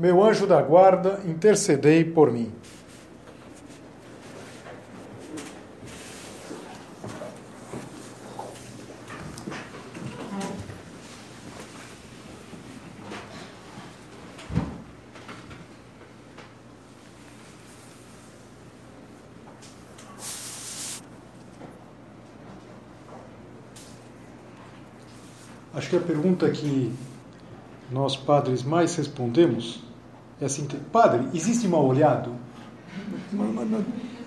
meu 0.00 0.24
anjo 0.24 0.46
da 0.46 0.62
guarda, 0.62 1.20
intercedei 1.26 2.02
por 2.02 2.32
mim. 2.32 2.50
Acho 25.74 25.90
que 25.90 25.96
a 25.96 26.00
pergunta 26.00 26.50
que 26.50 26.90
nós 27.90 28.16
padres 28.16 28.62
mais 28.62 28.96
respondemos 28.96 29.89
é 30.40 30.44
assim: 30.44 30.66
Padre, 30.92 31.26
existe 31.34 31.68
mal 31.68 31.84
olhado? 31.84 32.32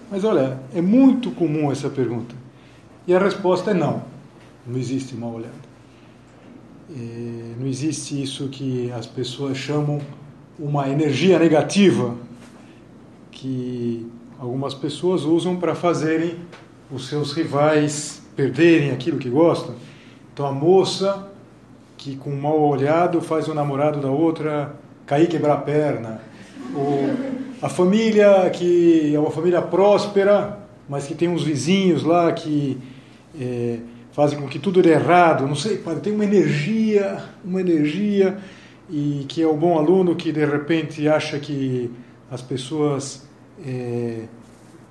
Mas 0.10 0.24
olha, 0.24 0.60
é 0.74 0.82
muito 0.82 1.32
comum 1.32 1.72
essa 1.72 1.90
pergunta. 1.90 2.36
E 3.08 3.14
a 3.14 3.20
resposta 3.20 3.72
é 3.72 3.74
não, 3.74 4.04
não 4.66 4.78
existe 4.78 5.16
mal 5.16 5.34
olhado. 5.34 5.74
É, 6.96 7.54
não 7.60 7.68
existe 7.68 8.22
isso 8.22 8.48
que 8.50 8.92
as 8.92 9.08
pessoas 9.08 9.58
chamam 9.58 10.00
uma 10.60 10.88
energia 10.88 11.40
negativa, 11.40 12.16
que 13.32 14.08
algumas 14.40 14.74
pessoas 14.74 15.24
usam 15.24 15.56
para 15.56 15.74
fazerem 15.74 16.36
os 16.92 17.08
seus 17.08 17.34
rivais 17.34 18.22
perderem 18.36 18.92
aquilo 18.92 19.18
que 19.18 19.30
gostam. 19.30 19.76
Então 20.32 20.46
a 20.46 20.52
moça 20.52 21.30
que 21.98 22.16
com 22.16 22.32
um 22.32 22.42
mal 22.42 22.60
olhado 22.60 23.22
faz 23.22 23.48
o 23.48 23.54
namorado 23.54 24.00
da 24.00 24.10
outra 24.10 24.76
cair 25.06 25.28
quebrar 25.28 25.54
a 25.54 25.58
perna. 25.58 26.22
A 27.62 27.70
família 27.70 28.50
que 28.50 29.14
é 29.14 29.20
uma 29.20 29.32
família 29.32 29.62
próspera, 29.62 30.60
mas 30.88 31.06
que 31.06 31.16
tem 31.16 31.30
uns 31.30 31.44
vizinhos 31.44 32.04
lá 32.04 32.32
que 32.32 32.78
é, 33.40 33.80
fazem 34.12 34.40
com 34.40 34.48
que 34.48 34.60
tudo 34.60 34.82
dê 34.82 34.92
errado. 34.92 35.48
Não 35.48 35.56
sei, 35.56 35.82
tem 36.02 36.14
uma 36.14 36.24
energia, 36.24 37.24
uma 37.44 37.62
energia 37.62 38.38
e 38.90 39.26
que 39.28 39.42
é 39.42 39.48
o 39.48 39.56
bom 39.56 39.78
aluno 39.78 40.16
que 40.16 40.32
de 40.32 40.46
repente 40.46 41.08
acha 41.08 41.40
que 41.40 41.90
as 42.30 42.42
pessoas 42.42 43.28
é, 43.66 44.24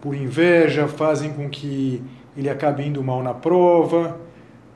por 0.01 0.15
inveja 0.15 0.89
fazem 0.89 1.33
com 1.33 1.49
que 1.49 2.03
ele 2.37 2.49
acabe 2.49 2.85
indo 2.87 3.03
mal 3.03 3.23
na 3.23 3.35
prova. 3.35 4.21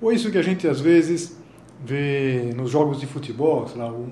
Ou 0.00 0.12
isso 0.12 0.30
que 0.30 0.38
a 0.38 0.42
gente 0.42 0.68
às 0.68 0.80
vezes 0.80 1.36
vê 1.84 2.52
nos 2.56 2.70
jogos 2.70 2.98
de 2.98 3.06
futebol, 3.06 3.66
lá, 3.76 3.88
um, 3.88 4.08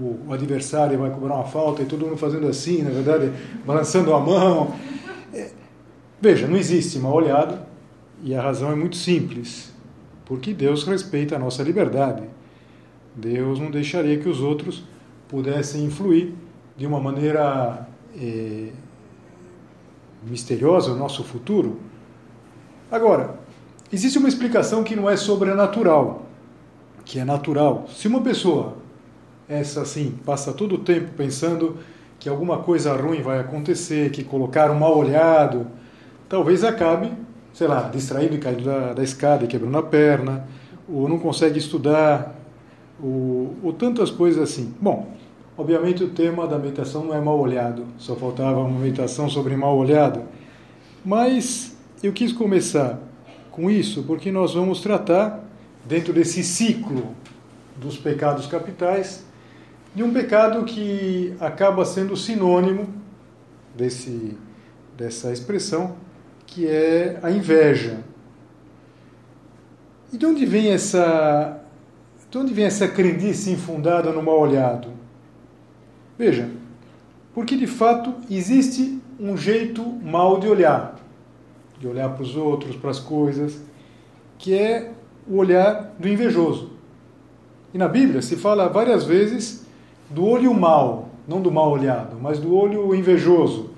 um, 0.00 0.28
o 0.28 0.32
adversário 0.32 0.98
vai 0.98 1.10
cobrar 1.10 1.36
uma 1.36 1.44
falta 1.44 1.82
e 1.82 1.86
todo 1.86 2.04
mundo 2.04 2.16
fazendo 2.16 2.46
assim, 2.48 2.82
na 2.82 2.90
verdade, 2.90 3.32
balançando 3.64 4.12
a 4.12 4.20
mão. 4.20 4.74
É, 5.32 5.50
veja, 6.20 6.46
não 6.46 6.56
existe 6.56 6.98
mal 6.98 7.14
olhado 7.14 7.58
e 8.22 8.34
a 8.34 8.42
razão 8.42 8.70
é 8.70 8.74
muito 8.74 8.96
simples, 8.96 9.72
porque 10.24 10.52
Deus 10.52 10.84
respeita 10.84 11.36
a 11.36 11.38
nossa 11.38 11.62
liberdade. 11.62 12.24
Deus 13.14 13.60
não 13.60 13.70
deixaria 13.70 14.18
que 14.18 14.28
os 14.28 14.40
outros 14.40 14.84
pudessem 15.28 15.84
influir 15.84 16.34
de 16.76 16.86
uma 16.86 16.98
maneira 16.98 17.86
é, 18.20 18.68
misteriosa 20.26 20.92
o 20.92 20.96
nosso 20.96 21.22
futuro. 21.22 21.78
Agora, 22.90 23.38
existe 23.92 24.18
uma 24.18 24.28
explicação 24.28 24.82
que 24.82 24.96
não 24.96 25.08
é 25.08 25.16
sobrenatural 25.16 26.23
que 27.04 27.18
é 27.18 27.24
natural. 27.24 27.86
Se 27.88 28.08
uma 28.08 28.20
pessoa, 28.20 28.74
essa 29.48 29.82
assim, 29.82 30.14
passa 30.24 30.52
todo 30.52 30.76
o 30.76 30.78
tempo 30.78 31.12
pensando 31.16 31.76
que 32.18 32.28
alguma 32.28 32.58
coisa 32.58 32.94
ruim 32.94 33.20
vai 33.20 33.38
acontecer, 33.38 34.10
que 34.10 34.24
colocar 34.24 34.70
um 34.70 34.78
mal 34.78 34.96
olhado, 34.96 35.66
talvez 36.28 36.64
acabe, 36.64 37.12
sei 37.52 37.66
lá, 37.66 37.88
distraído 37.88 38.34
e 38.34 38.38
caindo 38.38 38.64
da, 38.64 38.94
da 38.94 39.02
escada 39.02 39.44
e 39.44 39.46
quebrando 39.46 39.76
a 39.76 39.82
perna, 39.82 40.48
ou 40.88 41.08
não 41.08 41.18
consegue 41.18 41.58
estudar, 41.58 42.34
ou, 43.02 43.54
ou 43.62 43.72
tantas 43.72 44.10
coisas 44.10 44.42
assim. 44.42 44.74
Bom, 44.80 45.08
obviamente 45.56 46.02
o 46.02 46.08
tema 46.08 46.46
da 46.46 46.58
meditação 46.58 47.04
não 47.04 47.14
é 47.14 47.20
mal 47.20 47.38
olhado, 47.38 47.84
só 47.98 48.14
faltava 48.16 48.60
uma 48.60 48.78
meditação 48.78 49.28
sobre 49.28 49.56
mal 49.56 49.76
olhado, 49.76 50.22
mas 51.04 51.76
eu 52.02 52.12
quis 52.12 52.32
começar 52.32 52.98
com 53.50 53.70
isso 53.70 54.02
porque 54.04 54.32
nós 54.32 54.54
vamos 54.54 54.80
tratar 54.80 55.44
dentro 55.86 56.12
desse 56.12 56.42
ciclo 56.42 57.14
dos 57.76 57.96
pecados 57.96 58.46
capitais, 58.46 59.24
de 59.94 60.02
um 60.02 60.12
pecado 60.12 60.64
que 60.64 61.34
acaba 61.38 61.84
sendo 61.84 62.16
sinônimo 62.16 62.88
desse, 63.74 64.36
dessa 64.96 65.32
expressão, 65.32 65.96
que 66.46 66.66
é 66.66 67.18
a 67.22 67.30
inveja. 67.30 68.00
E 70.12 70.16
de 70.16 70.26
onde 70.26 70.46
vem 70.46 70.70
essa, 70.70 71.60
de 72.30 72.38
onde 72.38 72.54
vem 72.54 72.64
essa 72.64 72.88
crendice 72.88 73.50
infundada 73.50 74.12
no 74.12 74.22
mal 74.22 74.38
olhado? 74.38 74.88
Veja, 76.18 76.48
porque 77.34 77.56
de 77.56 77.66
fato 77.66 78.14
existe 78.30 79.00
um 79.18 79.36
jeito 79.36 79.82
mal 79.84 80.38
de 80.38 80.48
olhar, 80.48 80.96
de 81.78 81.86
olhar 81.88 82.10
para 82.10 82.22
os 82.22 82.36
outros, 82.36 82.76
para 82.76 82.90
as 82.90 83.00
coisas, 83.00 83.60
que 84.38 84.54
é 84.54 84.92
o 85.28 85.36
olhar 85.36 85.94
do 85.98 86.08
invejoso. 86.08 86.70
E 87.72 87.78
na 87.78 87.88
Bíblia 87.88 88.22
se 88.22 88.36
fala 88.36 88.68
várias 88.68 89.04
vezes 89.04 89.66
do 90.10 90.24
olho 90.24 90.52
mal, 90.54 91.08
não 91.26 91.40
do 91.40 91.50
mal 91.50 91.70
olhado, 91.70 92.16
mas 92.20 92.38
do 92.38 92.54
olho 92.54 92.94
invejoso, 92.94 93.70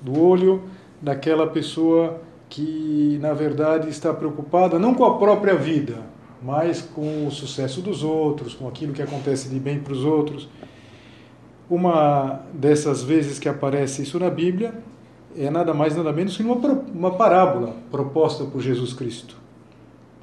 do 0.00 0.18
olho 0.18 0.62
daquela 1.00 1.46
pessoa 1.46 2.20
que, 2.48 3.18
na 3.20 3.32
verdade, 3.32 3.90
está 3.90 4.14
preocupada 4.14 4.78
não 4.78 4.94
com 4.94 5.04
a 5.04 5.18
própria 5.18 5.54
vida, 5.54 5.98
mas 6.42 6.80
com 6.80 7.26
o 7.26 7.30
sucesso 7.30 7.80
dos 7.80 8.02
outros, 8.02 8.54
com 8.54 8.68
aquilo 8.68 8.92
que 8.92 9.02
acontece 9.02 9.48
de 9.48 9.58
bem 9.58 9.80
para 9.80 9.92
os 9.92 10.04
outros. 10.04 10.48
Uma 11.68 12.42
dessas 12.52 13.02
vezes 13.02 13.38
que 13.38 13.48
aparece 13.48 14.02
isso 14.02 14.18
na 14.18 14.30
Bíblia 14.30 14.74
é 15.36 15.50
nada 15.50 15.74
mais 15.74 15.96
nada 15.96 16.12
menos 16.12 16.36
que 16.36 16.42
uma, 16.42 16.54
uma 16.54 17.10
parábola 17.10 17.74
proposta 17.90 18.44
por 18.44 18.60
Jesus 18.60 18.92
Cristo 18.92 19.43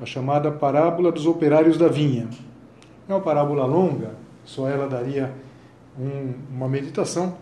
a 0.01 0.05
chamada 0.05 0.51
parábola 0.51 1.11
dos 1.11 1.27
operários 1.27 1.77
da 1.77 1.87
vinha. 1.87 2.27
É 3.07 3.13
uma 3.13 3.21
parábola 3.21 3.65
longa, 3.65 4.11
só 4.43 4.67
ela 4.67 4.87
daria 4.87 5.31
um, 5.99 6.33
uma 6.51 6.67
meditação, 6.67 7.37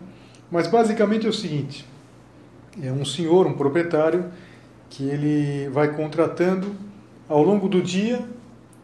mas 0.50 0.66
basicamente 0.66 1.26
é 1.26 1.30
o 1.30 1.32
seguinte: 1.32 1.86
é 2.82 2.92
um 2.92 3.04
senhor, 3.04 3.46
um 3.46 3.54
proprietário, 3.54 4.26
que 4.90 5.04
ele 5.04 5.70
vai 5.70 5.94
contratando 5.94 6.74
ao 7.28 7.42
longo 7.42 7.68
do 7.68 7.80
dia 7.80 8.20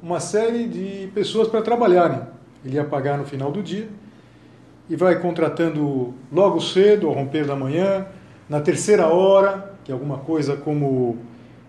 uma 0.03 0.21
série 0.21 0.67
de 0.67 1.09
pessoas 1.09 1.49
para 1.49 1.61
trabalharem. 1.61 2.21
Ele 2.65 2.77
ia 2.77 2.85
pagar 2.85 3.19
no 3.19 3.25
final 3.25 3.51
do 3.51 3.63
dia 3.63 3.89
e 4.89 4.97
vai 4.97 5.19
contratando 5.21 6.15
logo 6.33 6.61
cedo, 6.61 7.09
ao 7.09 7.13
romper 7.13 7.45
da 7.45 7.57
manhã, 7.57 8.07
na 8.49 8.61
terceira 8.61 9.09
hora, 9.09 9.75
que 9.85 9.91
é 9.91 9.95
alguma 9.95 10.19
coisa 10.19 10.57
como 10.57 11.19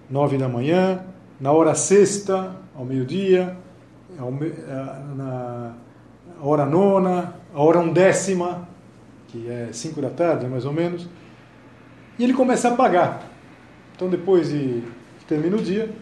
nove 0.09 0.37
da 0.37 0.47
manhã, 0.47 1.03
na 1.39 1.51
hora 1.51 1.75
sexta, 1.75 2.55
ao 2.75 2.83
meio-dia, 2.83 3.55
na 5.15 5.73
hora 6.41 6.65
nona, 6.65 7.35
a 7.53 7.61
hora 7.61 7.79
undécima, 7.79 8.67
que 9.27 9.49
é 9.49 9.69
cinco 9.71 10.01
da 10.01 10.09
tarde, 10.09 10.47
mais 10.47 10.65
ou 10.65 10.73
menos, 10.73 11.07
e 12.17 12.23
ele 12.23 12.33
começa 12.33 12.69
a 12.69 12.75
pagar. 12.75 13.23
Então, 13.95 14.09
depois 14.09 14.49
de 14.49 14.83
termina 15.27 15.57
o 15.57 15.61
dia, 15.61 15.93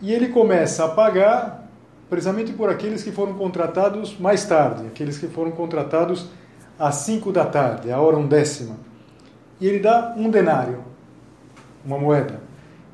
e 0.00 0.12
ele 0.12 0.28
começa 0.28 0.84
a 0.84 0.88
pagar 0.88 1.68
precisamente 2.08 2.52
por 2.52 2.70
aqueles 2.70 3.02
que 3.02 3.12
foram 3.12 3.34
contratados 3.34 4.18
mais 4.18 4.44
tarde, 4.44 4.86
aqueles 4.86 5.18
que 5.18 5.26
foram 5.26 5.50
contratados 5.50 6.30
às 6.78 6.96
cinco 6.96 7.32
da 7.32 7.44
tarde, 7.44 7.90
a 7.90 8.00
hora 8.00 8.16
undécima. 8.16 8.76
E 9.60 9.66
ele 9.66 9.80
dá 9.80 10.14
um 10.16 10.30
denário, 10.30 10.84
uma 11.84 11.98
moeda, 11.98 12.40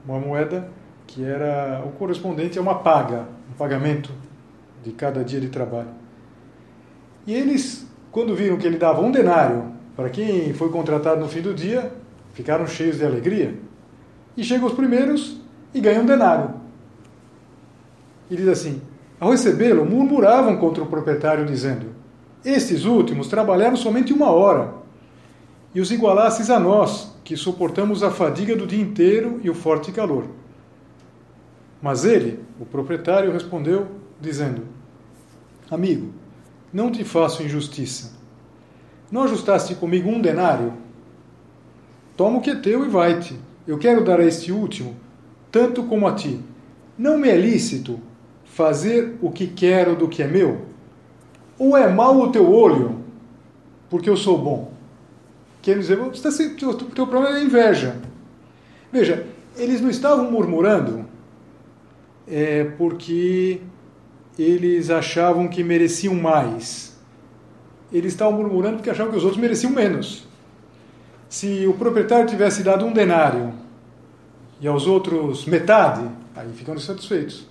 uma 0.07 0.19
moeda 0.19 0.69
que 1.13 1.23
era 1.23 1.83
o 1.85 1.91
correspondente 1.91 2.59
a 2.59 2.63
uma 2.63 2.77
paga, 2.77 3.29
um 3.51 3.53
pagamento 3.53 4.11
de 4.83 4.93
cada 4.93 5.23
dia 5.23 5.39
de 5.39 5.49
trabalho. 5.49 5.91
E 7.27 7.35
eles, 7.35 7.87
quando 8.11 8.35
viram 8.35 8.57
que 8.57 8.67
ele 8.67 8.79
dava 8.79 9.03
um 9.03 9.13
denário 9.13 9.73
para 9.95 10.09
quem 10.09 10.55
foi 10.55 10.71
contratado 10.71 11.21
no 11.21 11.29
fim 11.29 11.43
do 11.43 11.53
dia, 11.53 11.93
ficaram 12.33 12.67
cheios 12.67 12.97
de 12.97 13.05
alegria. 13.05 13.55
E 14.35 14.43
chegam 14.43 14.67
os 14.67 14.73
primeiros 14.73 15.39
e 15.75 15.81
ganham 15.83 16.03
um 16.03 16.07
denário. 16.07 16.55
E 18.31 18.35
diz 18.35 18.49
assim: 18.49 18.81
ao 19.21 19.31
recebê-lo, 19.31 19.85
murmuravam 19.85 20.57
contra 20.57 20.83
o 20.83 20.87
proprietário, 20.87 21.45
dizendo: 21.45 21.89
Estes 22.43 22.87
últimos 22.87 23.29
trabalharam 23.29 23.77
somente 23.77 24.15
uma 24.15 24.31
hora, 24.31 24.73
e 25.75 25.81
os 25.81 25.93
igualasses 25.93 26.49
a 26.49 26.59
nós, 26.59 27.15
que 27.23 27.37
suportamos 27.37 28.03
a 28.03 28.11
fadiga 28.11 28.57
do 28.57 28.67
dia 28.67 28.81
inteiro 28.81 29.39
e 29.45 29.51
o 29.51 29.55
forte 29.55 29.93
calor. 29.93 30.25
Mas 31.83 32.05
ele, 32.05 32.39
o 32.61 32.65
proprietário, 32.65 33.33
respondeu, 33.33 33.89
dizendo: 34.21 34.63
Amigo, 35.69 36.13
não 36.73 36.93
te 36.93 37.03
faço 37.03 37.43
injustiça. 37.43 38.13
Não 39.11 39.25
ajustaste 39.25 39.75
comigo 39.75 40.09
um 40.09 40.21
denário? 40.21 40.73
Toma 42.17 42.39
o 42.39 42.41
que 42.41 42.51
é 42.51 42.55
teu 42.55 42.87
e 42.87 42.89
vai-te. 42.89 43.37
Eu 43.67 43.79
quero 43.79 44.05
dar 44.05 44.21
a 44.21 44.25
este 44.25 44.53
último, 44.53 44.97
tanto 45.51 45.83
como 45.83 46.07
a 46.07 46.15
ti. 46.15 46.41
Não 46.97 47.19
me 47.19 47.29
é 47.29 47.37
lícito 47.37 47.99
fazer 48.45 49.19
o 49.21 49.31
que 49.31 49.47
quero 49.49 49.97
do 49.97 50.09
que 50.09 50.23
é 50.23 50.27
meu? 50.27 50.67
Ou 51.59 51.77
é 51.77 51.89
mau 51.89 52.21
o 52.21 52.31
teu 52.31 52.51
olho, 52.51 53.01
porque 53.91 54.09
eu 54.09 54.17
sou 54.17 54.39
bom? 54.39 54.73
Quer 55.61 55.79
dizer, 55.79 55.99
o 55.99 56.11
teu 56.11 57.07
problema 57.07 57.39
é 57.39 57.45
inveja. 57.45 58.01
Veja, 58.91 59.27
eles 59.57 59.81
não 59.81 59.91
estavam 59.91 60.31
murmurando 60.31 61.12
é, 62.27 62.65
porque 62.65 63.61
eles 64.39 64.91
achavam 64.91 65.49
que 65.49 65.63
mereciam 65.63 66.15
mais. 66.15 66.99
Eles 67.93 68.13
estavam 68.13 68.35
murmurando 68.35 68.77
porque 68.77 68.91
achavam 68.91 69.13
que 69.13 69.19
os 69.19 69.25
outros 69.25 69.41
mereciam 69.41 69.73
menos. 69.73 70.27
Se 71.29 71.67
o 71.67 71.75
proprietário 71.75 72.27
tivesse 72.27 72.63
dado 72.63 72.85
um 72.85 72.93
denário 72.93 73.53
e 74.61 74.69
aos 74.69 74.87
outros 74.87 75.45
metade, 75.47 76.09
aí 76.35 76.51
ficam 76.53 76.79
satisfeitos. 76.79 77.47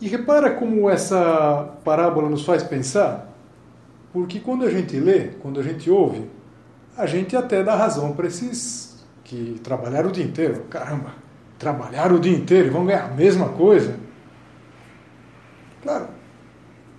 E 0.00 0.08
repara 0.08 0.50
como 0.50 0.90
essa 0.90 1.76
parábola 1.84 2.28
nos 2.28 2.44
faz 2.44 2.62
pensar, 2.62 3.32
porque 4.12 4.38
quando 4.38 4.64
a 4.64 4.70
gente 4.70 4.98
lê, 4.98 5.28
quando 5.40 5.58
a 5.58 5.62
gente 5.62 5.90
ouve, 5.90 6.28
a 6.96 7.06
gente 7.06 7.36
até 7.36 7.62
dá 7.62 7.74
razão 7.74 8.12
para 8.12 8.26
esses 8.26 9.04
que 9.24 9.58
trabalharam 9.62 10.10
o 10.10 10.12
dia 10.12 10.24
inteiro. 10.24 10.64
Caramba, 10.68 11.23
trabalharam 11.58 12.16
o 12.16 12.20
dia 12.20 12.36
inteiro 12.36 12.68
e 12.68 12.70
vão 12.70 12.84
ganhar 12.84 13.04
a 13.04 13.14
mesma 13.14 13.48
coisa. 13.50 13.96
Claro, 15.82 16.08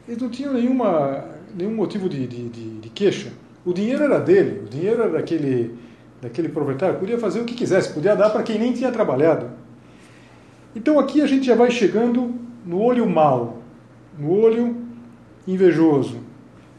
eles 0.08 0.22
não 0.22 0.30
tinham 0.30 0.54
nenhuma, 0.54 1.26
nenhum 1.56 1.76
motivo 1.76 2.08
de, 2.08 2.28
de, 2.28 2.50
de, 2.50 2.80
de 2.80 2.90
queixa. 2.90 3.32
O 3.66 3.74
dinheiro 3.74 4.04
era 4.04 4.20
dele, 4.20 4.64
o 4.66 4.70
dinheiro 4.70 5.02
era 5.02 5.12
daquele, 5.12 5.76
daquele 6.22 6.50
proprietário, 6.50 7.00
podia 7.00 7.18
fazer 7.18 7.42
o 7.42 7.46
que 7.46 7.56
quisesse, 7.56 7.94
podia 7.94 8.16
dar 8.16 8.30
para 8.30 8.44
quem 8.44 8.60
nem 8.60 8.74
tinha 8.74 8.92
trabalhado. 8.92 9.50
Então 10.76 11.00
aqui 11.00 11.22
a 11.22 11.26
gente 11.26 11.46
já 11.46 11.56
vai 11.56 11.72
chegando 11.72 12.36
no 12.66 12.82
olho 12.82 13.10
mau, 13.10 13.62
no 14.18 14.32
olho 14.32 14.76
invejoso, 15.48 16.20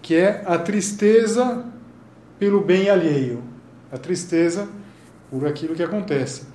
que 0.00 0.14
é 0.14 0.42
a 0.46 0.58
tristeza 0.58 1.64
pelo 2.38 2.60
bem 2.60 2.88
alheio, 2.90 3.42
a 3.90 3.98
tristeza 3.98 4.68
por 5.30 5.46
aquilo 5.46 5.74
que 5.74 5.82
acontece. 5.82 6.46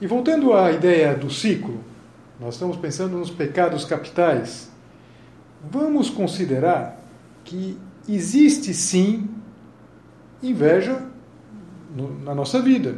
E 0.00 0.06
voltando 0.06 0.54
à 0.54 0.72
ideia 0.72 1.14
do 1.14 1.30
ciclo, 1.30 1.78
nós 2.40 2.54
estamos 2.54 2.76
pensando 2.76 3.18
nos 3.18 3.30
pecados 3.30 3.84
capitais. 3.84 4.70
Vamos 5.70 6.08
considerar 6.08 6.98
que 7.44 7.76
existe 8.08 8.72
sim 8.72 9.28
inveja 10.42 11.02
na 12.24 12.34
nossa 12.34 12.62
vida. 12.62 12.96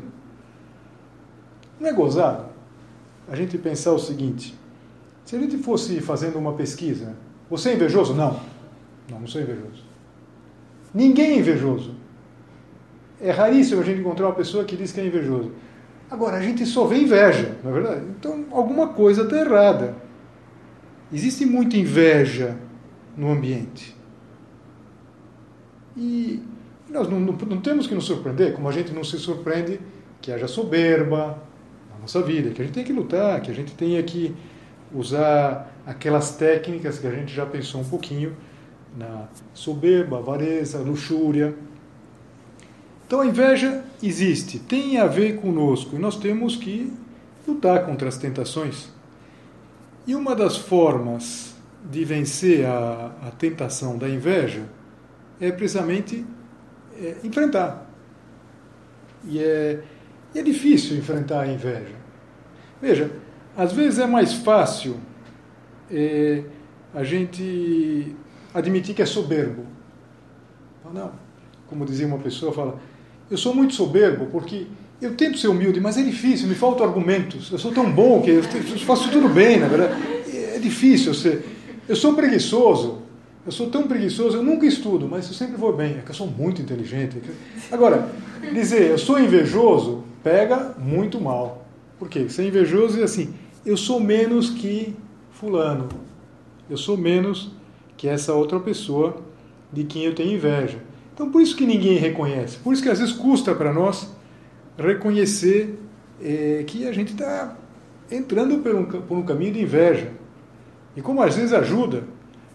Não 1.81 1.89
é 1.89 1.93
gozado 1.93 2.53
a 3.29 3.35
gente 3.35 3.59
pensar 3.59 3.93
o 3.93 3.99
seguinte: 3.99 4.55
se 5.25 5.35
a 5.35 5.39
gente 5.41 5.59
fosse 5.59 6.01
fazendo 6.01 6.39
uma 6.39 6.53
pesquisa, 6.53 7.17
você 7.51 7.71
é 7.71 7.75
invejoso? 7.75 8.15
Não. 8.15 8.41
Não, 9.11 9.21
não 9.21 9.27
sou 9.27 9.41
invejoso. 9.41 9.83
Ninguém 10.95 11.33
é 11.33 11.39
invejoso. 11.39 11.95
É 13.21 13.31
raríssimo 13.31 13.81
a 13.81 13.85
gente 13.85 14.01
encontrar 14.01 14.27
uma 14.27 14.35
pessoa 14.35 14.65
que 14.65 14.77
diz 14.77 14.93
que 14.93 15.01
é 15.01 15.07
invejoso. 15.07 15.53
Agora, 16.13 16.37
a 16.37 16.43
gente 16.43 16.67
só 16.67 16.85
vê 16.85 16.99
inveja, 16.99 17.57
não 17.65 17.71
é 17.71 17.73
verdade? 17.73 18.05
Então, 18.19 18.45
alguma 18.51 18.89
coisa 18.89 19.23
está 19.23 19.35
errada. 19.35 19.97
Existe 21.11 21.47
muita 21.47 21.79
inveja 21.79 22.55
no 23.17 23.33
ambiente. 23.33 23.97
E 25.97 26.43
nós 26.91 27.09
não, 27.09 27.19
não, 27.19 27.33
não, 27.33 27.61
temos 27.63 27.87
que 27.87 27.95
nos 27.95 28.05
surpreender, 28.05 28.53
como 28.53 28.69
a 28.69 28.73
gente 28.73 28.93
não 28.93 29.03
se 29.03 29.19
surpreende 29.19 29.81
que 30.21 30.31
haja 30.31 30.47
soberba 30.47 31.43
na 31.91 32.01
nossa 32.03 32.21
vida, 32.21 32.51
que 32.51 32.61
a 32.61 32.65
gente 32.67 32.75
tem 32.75 32.85
que 32.85 32.93
lutar, 32.93 33.41
que 33.41 33.51
a 33.51 33.55
gente 33.55 33.73
tenha 33.73 34.03
que 34.03 34.35
usar 34.95 35.75
aquelas 35.87 36.37
técnicas 36.37 36.99
que 36.99 37.07
a 37.07 37.11
gente 37.11 37.35
já 37.35 37.47
pensou 37.47 37.81
um 37.81 37.89
pouquinho 37.89 38.37
na 38.95 39.29
soberba, 39.55 40.19
avareza, 40.19 40.79
luxúria. 40.79 41.57
Então 43.13 43.21
a 43.21 43.27
inveja 43.27 43.85
existe, 44.03 44.59
tem 44.59 44.97
a 44.97 45.07
ver 45.07 45.37
conosco 45.37 45.95
e 45.95 45.99
nós 45.99 46.17
temos 46.17 46.57
que 46.57 46.91
lutar 47.47 47.85
contra 47.85 48.09
as 48.09 48.17
tentações. 48.17 48.89
E 50.07 50.15
uma 50.15 50.35
das 50.35 50.57
formas 50.57 51.55
de 51.91 52.07
vencer 52.07 52.65
a, 52.65 53.13
a 53.27 53.31
tentação 53.31 53.99
da 53.99 54.09
inveja 54.09 54.63
é 55.39 55.53
precisamente 55.53 56.25
é, 56.99 57.17
enfrentar. 57.23 57.87
E 59.27 59.39
é, 59.39 59.85
e 60.35 60.39
é 60.39 60.43
difícil 60.43 60.97
enfrentar 60.97 61.43
a 61.43 61.47
inveja. 61.47 61.97
Veja, 62.81 63.11
às 63.55 63.75
vezes 63.75 63.99
é 63.99 64.07
mais 64.07 64.33
fácil 64.33 64.97
é, 65.91 66.45
a 66.95 67.05
gente 67.05 68.17
admitir 68.55 68.95
que 68.95 69.03
é 69.03 69.07
soberbo. 69.07 69.67
Não, 70.91 71.13
como 71.67 71.85
dizia 71.85 72.07
uma 72.07 72.19
pessoa, 72.19 72.55
fala, 72.55 72.81
eu 73.33 73.39
sou 73.39 73.55
muito 73.55 73.73
soberbo 73.73 74.27
porque 74.27 74.67
eu 75.01 75.15
tento 75.15 75.39
ser 75.39 75.49
humilde, 75.49 75.81
mas 75.81 75.97
é 75.97 76.03
difícil, 76.03 76.47
me 76.47 76.55
faltam 76.55 76.87
argumentos. 76.87 77.51
Eu 77.51 77.59
sou 77.59 77.73
tão 77.73 77.91
bom 77.91 78.21
que 78.21 78.31
eu 78.31 78.43
faço 78.85 79.11
tudo 79.11 79.27
bem, 79.27 79.59
na 79.59 79.69
verdade. 79.69 79.95
É 80.55 80.59
difícil 80.59 81.15
ser. 81.15 81.43
Eu 81.89 81.97
sou 81.97 82.13
preguiçoso, 82.13 82.99
eu 83.47 83.51
sou 83.51 83.71
tão 83.71 83.89
preguiçoso, 83.89 84.37
eu 84.37 84.43
nunca 84.43 84.67
estudo, 84.67 85.09
mas 85.09 85.27
eu 85.29 85.35
sempre 85.35 85.57
vou 85.57 85.73
bem. 85.75 85.97
É 85.97 86.03
que 86.03 86.11
eu 86.11 86.15
sou 86.15 86.27
muito 86.27 86.61
inteligente. 86.61 87.23
Agora, 87.71 88.13
dizer 88.53 88.91
eu 88.91 88.99
sou 88.99 89.19
invejoso 89.19 90.05
pega 90.23 90.75
muito 90.79 91.19
mal. 91.19 91.67
Por 91.99 92.11
quê? 92.11 92.29
Ser 92.29 92.47
invejoso 92.47 93.01
é 93.01 93.05
assim, 93.05 93.33
eu 93.65 93.79
sou 93.79 93.99
menos 93.99 94.51
que 94.51 94.95
fulano. 95.31 95.89
Eu 96.69 96.77
sou 96.77 96.99
menos 96.99 97.51
que 97.97 98.07
essa 98.07 98.35
outra 98.35 98.61
pessoa 98.61 99.17
de 99.73 99.85
quem 99.85 100.05
eu 100.05 100.15
tenho 100.15 100.35
inveja. 100.35 100.92
Então, 101.15 101.31
por 101.31 101.43
isso 101.43 101.57
que 101.57 101.67
ninguém 101.67 101.99
reconhece. 101.99 102.57
Por 102.59 102.73
isso 102.73 102.83
que 102.83 102.89
às 102.89 102.99
vezes 102.99 103.15
custa 103.15 103.55
para 103.55 103.73
nós 103.73 104.11
reconhecer 104.79 105.79
é, 106.23 106.65
que 106.67 106.87
a 106.87 106.93
gente 106.93 107.13
está 107.13 107.57
entrando 108.11 108.59
por 108.59 108.75
um, 108.75 108.85
por 108.85 109.19
um 109.19 109.23
caminho 109.23 109.53
de 109.53 109.63
inveja. 109.63 110.11
E 110.97 111.03
como 111.03 111.23
às 111.23 111.37
vezes 111.37 111.53
ajuda, 111.53 112.05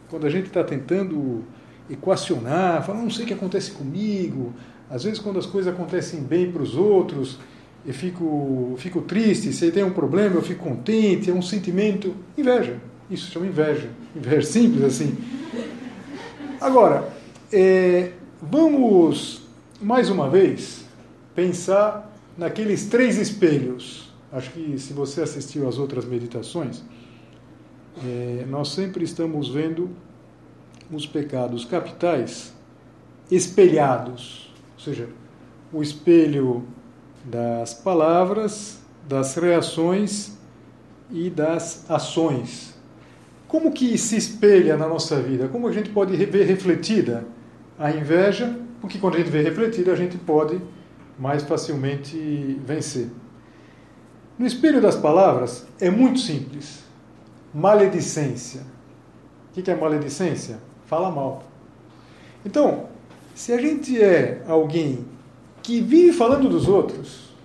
quando 0.10 0.26
a 0.26 0.30
gente 0.30 0.48
está 0.48 0.64
tentando 0.64 1.44
equacionar, 1.90 2.86
falar, 2.86 3.00
não 3.00 3.10
sei 3.10 3.26
o 3.26 3.28
que 3.28 3.34
acontece 3.34 3.72
comigo, 3.72 4.54
às 4.90 5.04
vezes 5.04 5.20
quando 5.20 5.40
as 5.40 5.46
coisas 5.46 5.74
acontecem 5.74 6.22
bem 6.22 6.52
para 6.52 6.62
os 6.62 6.76
outros, 6.76 7.40
eu 7.86 7.94
fico, 7.94 8.76
fico 8.78 9.02
triste, 9.02 9.54
se 9.54 9.72
tem 9.72 9.84
um 9.84 9.92
problema, 9.92 10.36
eu 10.36 10.42
fico 10.42 10.64
contente, 10.64 11.30
é 11.30 11.34
um 11.34 11.42
sentimento. 11.42 12.14
Inveja. 12.38 12.78
Isso 13.10 13.32
chama 13.32 13.48
inveja. 13.48 13.90
Inveja 14.16 14.46
simples 14.46 14.84
assim. 14.84 15.18
Agora, 16.60 17.08
é, 17.52 18.12
vamos 18.42 19.42
mais 19.82 20.10
uma 20.10 20.30
vez 20.30 20.86
pensar 21.36 22.12
naqueles 22.38 22.88
três 22.88 23.18
espelhos. 23.18 24.12
Acho 24.32 24.52
que 24.52 24.78
se 24.78 24.94
você 24.94 25.22
assistiu 25.22 25.68
às 25.68 25.78
outras 25.78 26.06
meditações, 26.06 26.84
é, 28.04 28.46
nós 28.48 28.70
sempre 28.70 29.04
estamos 29.04 29.50
vendo 29.50 29.90
os 30.92 31.06
pecados 31.06 31.66
capitais 31.66 32.54
espelhados, 33.30 34.54
ou 34.76 34.84
seja, 34.84 35.10
o 35.74 35.82
espelho 35.82 36.64
das 37.26 37.74
palavras, 37.74 38.80
das 39.08 39.36
reações 39.36 40.38
e 41.12 41.30
das 41.30 41.90
ações. 41.90 42.76
Como 43.48 43.72
que 43.72 43.98
se 43.98 44.16
espelha 44.16 44.78
na 44.78 44.88
nossa 44.88 45.22
vida? 45.22 45.48
Como 45.48 45.68
a 45.68 45.72
gente 45.72 45.90
pode 45.90 46.16
ver 46.26 46.46
refletida 46.46 47.26
a 47.78 47.92
inveja? 47.92 48.58
Porque 48.82 48.98
quando 49.00 49.16
a 49.16 49.18
gente 49.18 49.30
vê 49.30 49.42
refletida, 49.42 49.92
a 49.92 49.96
gente 49.96 50.18
pode 50.18 50.60
mais 51.18 51.44
facilmente 51.44 52.60
vencer. 52.66 53.10
No 54.38 54.46
espelho 54.46 54.80
das 54.80 54.96
palavras 54.96 55.66
é 55.80 55.90
muito 55.90 56.20
simples. 56.20 56.84
Maledicência. 57.54 58.62
O 59.50 59.62
que 59.62 59.70
é 59.70 59.76
maledicência? 59.76 60.60
Fala 60.86 61.10
mal. 61.10 61.44
Então, 62.46 62.86
Se 63.38 63.54
a 63.54 63.62
gente 63.62 64.02
é 64.02 64.42
alguém 64.48 65.06
que 65.62 65.80
vive 65.80 66.12
falando 66.12 66.50
dos 66.50 66.68
outros, 66.68 67.36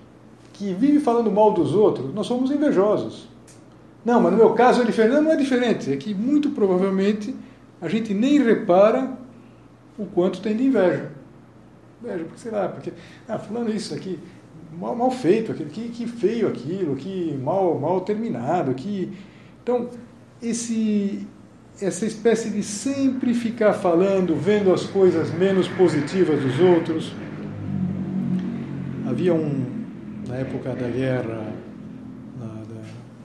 que 0.54 0.72
vive 0.72 1.00
falando 1.00 1.30
mal 1.30 1.52
dos 1.52 1.74
outros, 1.74 2.14
nós 2.14 2.26
somos 2.26 2.50
invejosos. 2.50 3.28
Não, 4.02 4.18
mas 4.18 4.32
no 4.32 4.38
meu 4.38 4.54
caso 4.54 4.86
diferente. 4.86 5.12
Não, 5.12 5.22
não 5.22 5.32
é 5.32 5.36
diferente. 5.36 5.92
É 5.92 5.96
que 5.98 6.14
muito 6.14 6.48
provavelmente 6.50 7.36
a 7.78 7.88
gente 7.88 8.14
nem 8.14 8.42
repara 8.42 9.18
o 9.98 10.06
quanto 10.06 10.40
tem 10.40 10.56
de 10.56 10.64
inveja. 10.64 11.10
Inveja, 12.02 12.24
porque 12.24 12.40
sei 12.40 12.50
lá, 12.50 12.68
porque, 12.68 12.92
ah, 13.28 13.38
fulano 13.38 13.70
isso 13.70 13.94
aqui, 13.94 14.18
mal, 14.72 14.94
mal 14.96 15.10
feito, 15.10 15.52
aquilo, 15.52 15.70
que, 15.70 15.88
que 15.88 16.06
feio 16.06 16.48
aquilo, 16.48 16.96
que 16.96 17.38
mal, 17.42 17.78
mal 17.78 18.00
terminado, 18.00 18.74
que. 18.74 19.12
Então, 19.62 19.88
esse, 20.42 21.26
essa 21.80 22.04
espécie 22.04 22.50
de 22.50 22.62
sempre 22.62 23.34
ficar 23.34 23.72
falando, 23.74 24.34
vendo 24.34 24.72
as 24.72 24.84
coisas 24.84 25.32
menos 25.32 25.68
positivas 25.68 26.40
dos 26.42 26.58
outros. 26.58 27.12
Havia 29.08 29.34
um, 29.34 29.66
na 30.26 30.36
época 30.36 30.74
da 30.74 30.88
guerra, 30.88 31.52
na, 32.38 32.46
da 32.46 32.80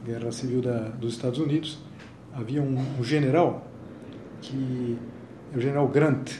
guerra 0.06 0.32
civil 0.32 0.62
da, 0.62 0.90
dos 0.90 1.14
Estados 1.14 1.40
Unidos, 1.40 1.80
havia 2.34 2.62
um, 2.62 2.78
um 3.00 3.04
general 3.04 3.66
que 4.42 4.98
é 5.54 5.58
o 5.58 5.62
general 5.62 5.88
Grant, 5.88 6.32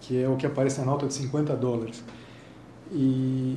que 0.00 0.20
é 0.20 0.28
o 0.28 0.36
que 0.36 0.46
aparece 0.46 0.80
na 0.80 0.86
nota 0.86 1.06
de 1.06 1.14
50 1.14 1.54
dólares. 1.56 2.02
E, 2.90 3.56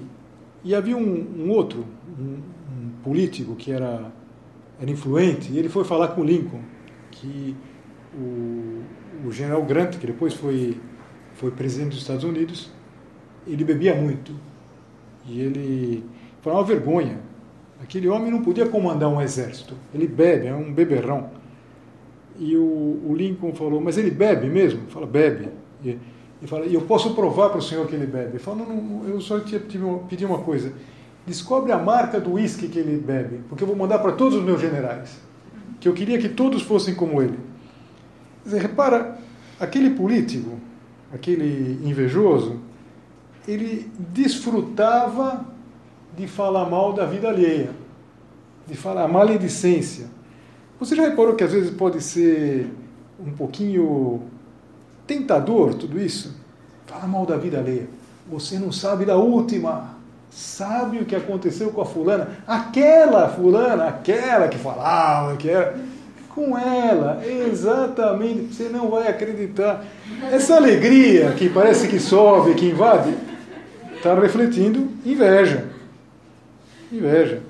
e 0.64 0.76
havia 0.76 0.96
um, 0.96 1.46
um 1.46 1.50
outro, 1.50 1.86
um, 2.20 2.24
um, 2.34 2.90
político 3.04 3.56
que 3.56 3.72
era, 3.72 4.12
era 4.80 4.92
influente, 4.92 5.52
e 5.52 5.58
ele 5.58 5.70
foi 5.70 5.84
falar 5.84 6.10
com 6.10 6.24
Lincoln, 6.24 6.62
que 7.12 7.56
o, 8.16 8.84
o 9.26 9.32
general 9.32 9.64
Grant, 9.64 9.98
que 9.98 10.06
depois 10.06 10.34
foi, 10.34 10.80
foi 11.34 11.52
presidente 11.52 11.90
dos 11.92 12.00
Estados 12.00 12.24
Unidos, 12.24 12.72
ele 13.48 13.64
bebia 13.64 13.96
muito. 13.96 14.34
E 15.26 15.40
ele 15.40 16.04
foi 16.42 16.52
uma 16.52 16.64
vergonha. 16.64 17.20
Aquele 17.82 18.08
homem 18.08 18.32
não 18.32 18.42
podia 18.42 18.68
comandar 18.68 19.10
um 19.10 19.22
exército. 19.22 19.76
Ele 19.94 20.08
bebe, 20.08 20.48
é 20.48 20.56
um 20.56 20.74
beberrão. 20.74 21.30
E 22.38 22.56
o, 22.56 22.62
o 22.62 23.14
Lincoln 23.16 23.54
falou, 23.54 23.80
mas 23.82 23.98
ele 23.98 24.12
bebe 24.12 24.48
mesmo? 24.48 24.88
Fala, 24.88 25.06
bebe. 25.06 25.50
E, 25.84 25.98
e 26.44 26.48
fala, 26.48 26.66
e 26.66 26.74
eu 26.74 26.82
posso 26.82 27.16
provar 27.16 27.50
para 27.50 27.60
o 27.60 27.62
senhor 27.62 27.88
que 27.88 27.96
ele 27.96 28.06
bebe? 28.06 28.32
Ele 28.32 28.40
fala, 28.40 28.58
não, 28.58 28.76
não, 28.76 29.08
eu 29.08 29.22
só 29.22 29.40
te 29.40 29.58
pedi 29.58 30.26
uma 30.26 30.40
coisa. 30.40 30.74
Descobre 31.26 31.72
a 31.72 31.78
marca 31.78 32.20
do 32.20 32.34
uísque 32.34 32.68
que 32.68 32.78
ele 32.78 32.98
bebe, 32.98 33.40
porque 33.48 33.64
eu 33.64 33.68
vou 33.68 33.78
mandar 33.78 34.00
para 34.00 34.12
todos 34.12 34.38
os 34.38 34.44
meus 34.44 34.60
generais. 34.60 35.18
Que 35.80 35.88
eu 35.88 35.94
queria 35.94 36.18
que 36.18 36.28
todos 36.28 36.62
fossem 36.62 36.94
como 36.94 37.22
ele. 37.22 37.40
Dizer, 38.44 38.62
repara, 38.62 39.18
aquele 39.58 39.92
político, 39.92 40.60
aquele 41.14 41.80
invejoso, 41.88 42.60
ele 43.48 43.90
desfrutava 43.98 45.46
de 46.18 46.28
falar 46.28 46.70
mal 46.70 46.92
da 46.92 47.06
vida 47.06 47.30
alheia, 47.30 47.70
de 48.68 48.76
falar 48.76 49.08
maledicência. 49.08 50.08
Você 50.78 50.94
já 50.94 51.04
reparou 51.04 51.36
que 51.36 51.44
às 51.46 51.54
vezes 51.54 51.70
pode 51.70 52.02
ser 52.02 52.70
um 53.18 53.32
pouquinho 53.32 54.24
tentador 55.08 55.74
tudo 55.76 56.00
isso? 56.00 56.36
Fala 56.86 57.08
mal 57.08 57.26
da 57.26 57.38
vida 57.38 57.58
alheia. 57.58 57.88
Você 58.30 58.58
não 58.58 58.72
sabe 58.72 59.06
da 59.06 59.18
última. 59.18 59.94
Sabe 60.30 60.98
o 60.98 61.06
que 61.06 61.16
aconteceu 61.16 61.70
com 61.70 61.82
a 61.82 61.86
fulana? 61.86 62.40
Aquela 62.48 63.30
fulana, 63.30 63.86
aquela 63.86 64.48
que 64.48 64.58
falava, 64.58 65.38
que 65.38 65.50
era 65.50 65.80
com 66.34 66.58
ela, 66.58 67.22
exatamente, 67.24 68.56
você 68.56 68.64
não 68.64 68.90
vai 68.90 69.08
acreditar. 69.08 69.86
Essa 70.32 70.56
alegria 70.56 71.32
que 71.34 71.48
parece 71.48 71.88
que 71.88 72.00
sobe, 72.00 72.56
que 72.56 72.66
invade, 72.66 73.14
está 73.96 74.16
refletindo 74.16 74.90
inveja. 75.06 75.66
Inveja. 76.92 77.42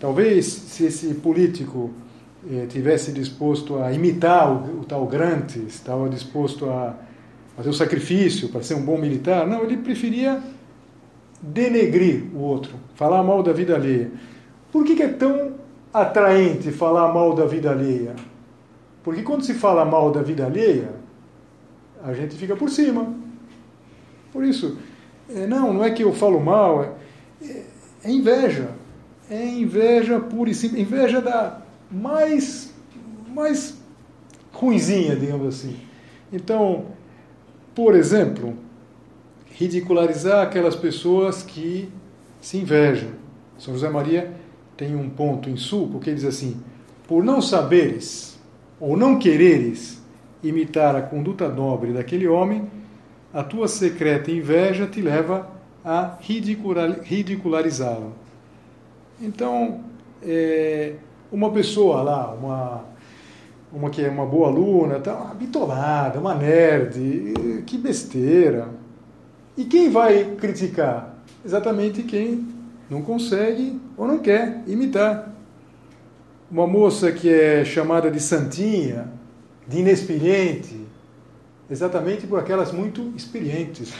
Talvez 0.00 0.46
se 0.46 0.86
esse 0.86 1.14
político 1.14 1.90
eh, 2.50 2.66
tivesse 2.66 3.12
disposto 3.12 3.78
a 3.78 3.92
imitar 3.92 4.50
o, 4.50 4.80
o 4.80 4.84
tal 4.84 5.06
Grant, 5.06 5.56
estava 5.56 6.08
disposto 6.08 6.68
a 6.68 6.94
fazer 7.56 7.70
o 7.70 7.74
sacrifício 7.74 8.48
para 8.48 8.62
ser 8.62 8.74
um 8.74 8.84
bom 8.84 8.98
militar, 8.98 9.46
não, 9.46 9.62
ele 9.62 9.76
preferia 9.76 10.42
denegrir 11.40 12.24
o 12.34 12.38
outro, 12.38 12.74
falar 12.94 13.22
mal 13.22 13.42
da 13.42 13.52
vida 13.52 13.74
alheia. 13.74 14.10
Por 14.72 14.84
que, 14.84 14.96
que 14.96 15.02
é 15.02 15.08
tão 15.08 15.52
atraente 15.92 16.70
falar 16.72 17.12
mal 17.12 17.34
da 17.34 17.46
vida 17.46 17.70
alheia? 17.70 18.14
Porque 19.02 19.22
quando 19.22 19.42
se 19.44 19.54
fala 19.54 19.84
mal 19.84 20.10
da 20.10 20.22
vida 20.22 20.44
alheia, 20.44 20.90
a 22.02 22.12
gente 22.12 22.34
fica 22.36 22.56
por 22.56 22.70
cima. 22.70 23.14
Por 24.32 24.44
isso, 24.44 24.78
é, 25.28 25.46
não, 25.46 25.72
não 25.72 25.84
é 25.84 25.90
que 25.90 26.02
eu 26.02 26.12
falo 26.12 26.40
mal, 26.40 26.96
é, 27.42 27.62
é 28.02 28.10
inveja. 28.10 28.70
É 29.30 29.46
inveja 29.46 30.20
pura 30.20 30.50
e 30.50 30.54
simples. 30.54 30.80
Inveja 30.80 31.20
da 31.20 31.63
mais, 31.90 32.72
mais 33.28 33.78
ruinzinha, 34.52 35.16
digamos 35.16 35.48
assim. 35.48 35.76
Então, 36.32 36.86
por 37.74 37.94
exemplo, 37.94 38.56
ridicularizar 39.52 40.42
aquelas 40.42 40.76
pessoas 40.76 41.42
que 41.42 41.88
se 42.40 42.58
invejam. 42.58 43.10
São 43.58 43.74
José 43.74 43.88
Maria 43.88 44.32
tem 44.76 44.94
um 44.96 45.08
ponto 45.08 45.48
em 45.48 45.56
sul 45.56 45.98
que 46.00 46.12
diz 46.12 46.24
assim: 46.24 46.60
por 47.06 47.22
não 47.22 47.40
saberes 47.40 48.38
ou 48.80 48.96
não 48.96 49.18
quereres 49.18 50.02
imitar 50.42 50.96
a 50.96 51.02
conduta 51.02 51.48
nobre 51.48 51.92
daquele 51.92 52.26
homem, 52.28 52.68
a 53.32 53.42
tua 53.42 53.66
secreta 53.66 54.30
inveja 54.30 54.86
te 54.86 55.00
leva 55.00 55.50
a 55.84 56.16
ridicularizá-lo. 56.20 58.12
Então, 59.20 59.80
é, 60.22 60.94
uma 61.34 61.50
pessoa 61.50 62.00
lá, 62.02 62.32
uma, 62.32 62.84
uma 63.72 63.90
que 63.90 64.02
é 64.02 64.08
uma 64.08 64.24
boa 64.24 64.48
aluna, 64.48 65.00
tá, 65.00 65.14
uma 65.14 65.34
bitolada, 65.34 66.20
uma 66.20 66.34
nerd, 66.34 67.62
que 67.66 67.76
besteira. 67.76 68.68
E 69.56 69.64
quem 69.64 69.90
vai 69.90 70.36
criticar? 70.36 71.16
Exatamente 71.44 72.02
quem 72.04 72.46
não 72.88 73.02
consegue 73.02 73.80
ou 73.96 74.06
não 74.06 74.18
quer 74.18 74.62
imitar. 74.66 75.32
Uma 76.50 76.66
moça 76.66 77.10
que 77.10 77.28
é 77.28 77.64
chamada 77.64 78.10
de 78.10 78.20
santinha, 78.20 79.08
de 79.66 79.80
inexperiente, 79.80 80.86
exatamente 81.68 82.26
por 82.26 82.38
aquelas 82.38 82.70
muito 82.70 83.12
experientes, 83.16 83.92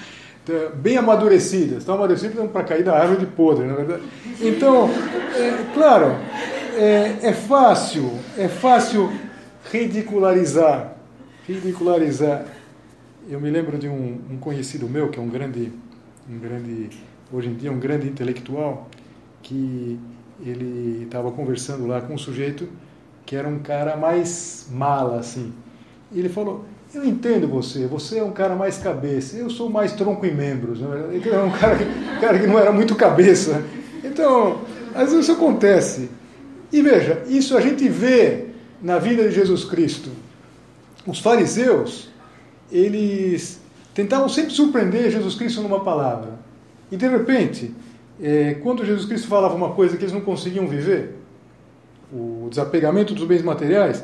bem 0.76 0.96
amadurecidas. 0.96 1.78
Estão 1.78 1.96
amadurecidas 1.96 2.50
para 2.50 2.64
cair 2.64 2.84
da 2.84 2.96
árvore 2.96 3.20
de 3.20 3.26
podre, 3.26 3.66
na 3.66 3.74
verdade. 3.74 4.02
Então, 4.40 4.88
é, 4.88 5.72
claro, 5.74 6.16
é, 6.76 7.18
é 7.22 7.32
fácil, 7.32 8.18
é 8.36 8.48
fácil 8.48 9.10
ridicularizar, 9.72 10.96
ridicularizar. 11.46 12.46
Eu 13.28 13.40
me 13.40 13.50
lembro 13.50 13.78
de 13.78 13.88
um, 13.88 14.20
um 14.30 14.36
conhecido 14.36 14.88
meu 14.88 15.08
que 15.08 15.18
é 15.18 15.22
um 15.22 15.28
grande, 15.28 15.72
um 16.28 16.38
grande 16.38 16.90
hoje 17.32 17.48
em 17.48 17.54
dia 17.54 17.72
um 17.72 17.78
grande 17.78 18.06
intelectual, 18.06 18.88
que 19.42 19.98
ele 20.44 21.04
estava 21.04 21.30
conversando 21.30 21.86
lá 21.86 22.00
com 22.00 22.14
um 22.14 22.18
sujeito 22.18 22.68
que 23.26 23.34
era 23.34 23.48
um 23.48 23.58
cara 23.58 23.96
mais 23.96 24.66
mala, 24.70 25.18
assim. 25.18 25.52
E 26.12 26.18
ele 26.18 26.28
falou, 26.28 26.64
eu 26.92 27.04
entendo 27.04 27.48
você, 27.48 27.86
você 27.86 28.18
é 28.18 28.24
um 28.24 28.32
cara 28.32 28.54
mais 28.54 28.78
cabeça, 28.78 29.36
eu 29.36 29.48
sou 29.48 29.70
mais 29.70 29.92
tronco 29.92 30.26
e 30.26 30.30
membros. 30.30 30.80
Né? 30.80 30.88
Então, 31.14 31.32
era 31.32 31.44
um 31.44 31.50
cara, 31.50 31.78
cara 32.20 32.38
que 32.38 32.46
não 32.46 32.58
era 32.58 32.70
muito 32.70 32.94
cabeça. 32.94 33.64
Então, 34.02 34.60
às 34.94 35.10
vezes 35.10 35.20
isso 35.24 35.32
acontece. 35.32 36.10
E 36.74 36.82
veja, 36.82 37.22
isso 37.28 37.56
a 37.56 37.60
gente 37.60 37.88
vê 37.88 38.46
na 38.82 38.98
vida 38.98 39.28
de 39.28 39.32
Jesus 39.32 39.62
Cristo. 39.62 40.10
Os 41.06 41.20
fariseus, 41.20 42.08
eles 42.68 43.60
tentavam 43.94 44.28
sempre 44.28 44.52
surpreender 44.52 45.08
Jesus 45.08 45.36
Cristo 45.36 45.62
numa 45.62 45.84
palavra. 45.84 46.36
E 46.90 46.96
de 46.96 47.06
repente, 47.06 47.72
é, 48.20 48.54
quando 48.54 48.84
Jesus 48.84 49.06
Cristo 49.06 49.28
falava 49.28 49.54
uma 49.54 49.70
coisa 49.70 49.96
que 49.96 50.02
eles 50.02 50.12
não 50.12 50.22
conseguiam 50.22 50.66
viver, 50.66 51.14
o 52.12 52.48
desapegamento 52.50 53.14
dos 53.14 53.24
bens 53.24 53.42
materiais, 53.42 54.02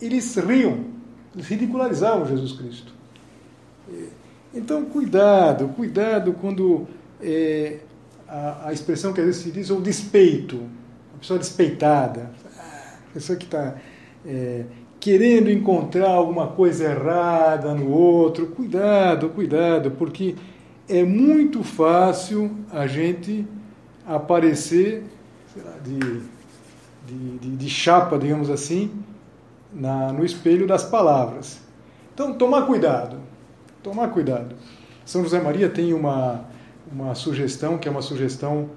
eles 0.00 0.36
riam, 0.36 0.84
eles 1.34 1.48
ridicularizavam 1.48 2.28
Jesus 2.28 2.52
Cristo. 2.52 2.94
É, 3.92 4.04
então, 4.54 4.84
cuidado, 4.84 5.66
cuidado 5.70 6.32
quando 6.34 6.86
é, 7.20 7.78
a, 8.28 8.68
a, 8.68 8.72
expressão 8.72 9.12
que 9.12 9.20
às 9.20 9.26
vezes 9.26 9.42
se 9.42 9.50
diz 9.50 9.68
o 9.68 9.80
despeito, 9.80 10.62
pessoa 11.24 11.38
despeitada, 11.38 12.30
a 12.58 13.14
pessoa 13.14 13.38
que 13.38 13.46
está 13.46 13.76
é, 14.26 14.64
querendo 15.00 15.50
encontrar 15.50 16.10
alguma 16.10 16.48
coisa 16.48 16.84
errada 16.84 17.72
no 17.72 17.90
outro, 17.90 18.48
cuidado, 18.48 19.30
cuidado, 19.30 19.92
porque 19.92 20.36
é 20.86 21.02
muito 21.02 21.64
fácil 21.64 22.54
a 22.70 22.86
gente 22.86 23.46
aparecer 24.06 25.02
lá, 25.56 25.76
de, 25.82 25.98
de, 27.06 27.38
de, 27.38 27.56
de, 27.56 27.70
chapa, 27.70 28.18
digamos 28.18 28.50
assim, 28.50 28.90
na, 29.72 30.12
no 30.12 30.26
espelho 30.26 30.66
das 30.66 30.84
palavras. 30.84 31.58
Então, 32.12 32.34
tomar 32.34 32.66
cuidado. 32.66 33.16
tomar 33.82 34.08
cuidado. 34.08 34.54
São 35.06 35.22
José 35.22 35.40
Maria 35.40 35.70
tem 35.70 35.94
uma, 35.94 36.44
uma 36.92 37.14
sugestão 37.14 37.78
que 37.78 37.88
é 37.88 37.90
uma 37.90 38.02
sugestão 38.02 38.68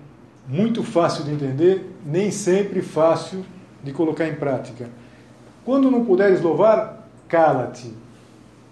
muito 0.47 0.81
fácil 0.83 1.25
de 1.25 1.31
entender, 1.31 1.93
nem 2.05 2.31
sempre 2.31 2.81
fácil 2.81 3.45
de 3.83 3.91
colocar 3.91 4.27
em 4.27 4.35
prática. 4.35 4.89
Quando 5.65 5.91
não 5.91 6.05
puderes 6.05 6.41
louvar, 6.41 7.09
cala-te. 7.27 7.93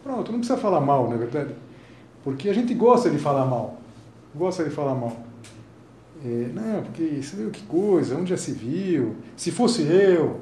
Pronto, 0.04 0.32
não 0.32 0.40
precisa 0.40 0.58
falar 0.58 0.80
mal, 0.80 1.08
não 1.08 1.16
é 1.16 1.18
verdade? 1.18 1.54
Porque 2.24 2.50
a 2.50 2.54
gente 2.54 2.74
gosta 2.74 3.10
de 3.10 3.18
falar 3.18 3.46
mal. 3.46 3.78
Gosta 4.34 4.64
de 4.64 4.70
falar 4.70 4.96
mal. 4.96 5.18
É, 6.24 6.50
não, 6.54 6.84
porque 6.84 7.22
você 7.22 7.36
viu 7.36 7.52
que 7.52 7.64
coisa, 7.64 8.16
onde 8.16 8.30
já 8.30 8.38
se 8.38 8.52
viu? 8.52 9.16
Se 9.36 9.52
fosse 9.52 9.84
eu. 9.84 10.40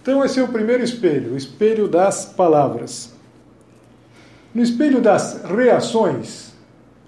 Então, 0.00 0.24
esse 0.24 0.40
é 0.40 0.42
o 0.42 0.48
primeiro 0.48 0.82
espelho, 0.82 1.34
o 1.34 1.36
espelho 1.36 1.86
das 1.86 2.24
palavras. 2.24 3.12
No 4.54 4.62
espelho 4.62 5.00
das 5.00 5.42
reações, 5.44 6.52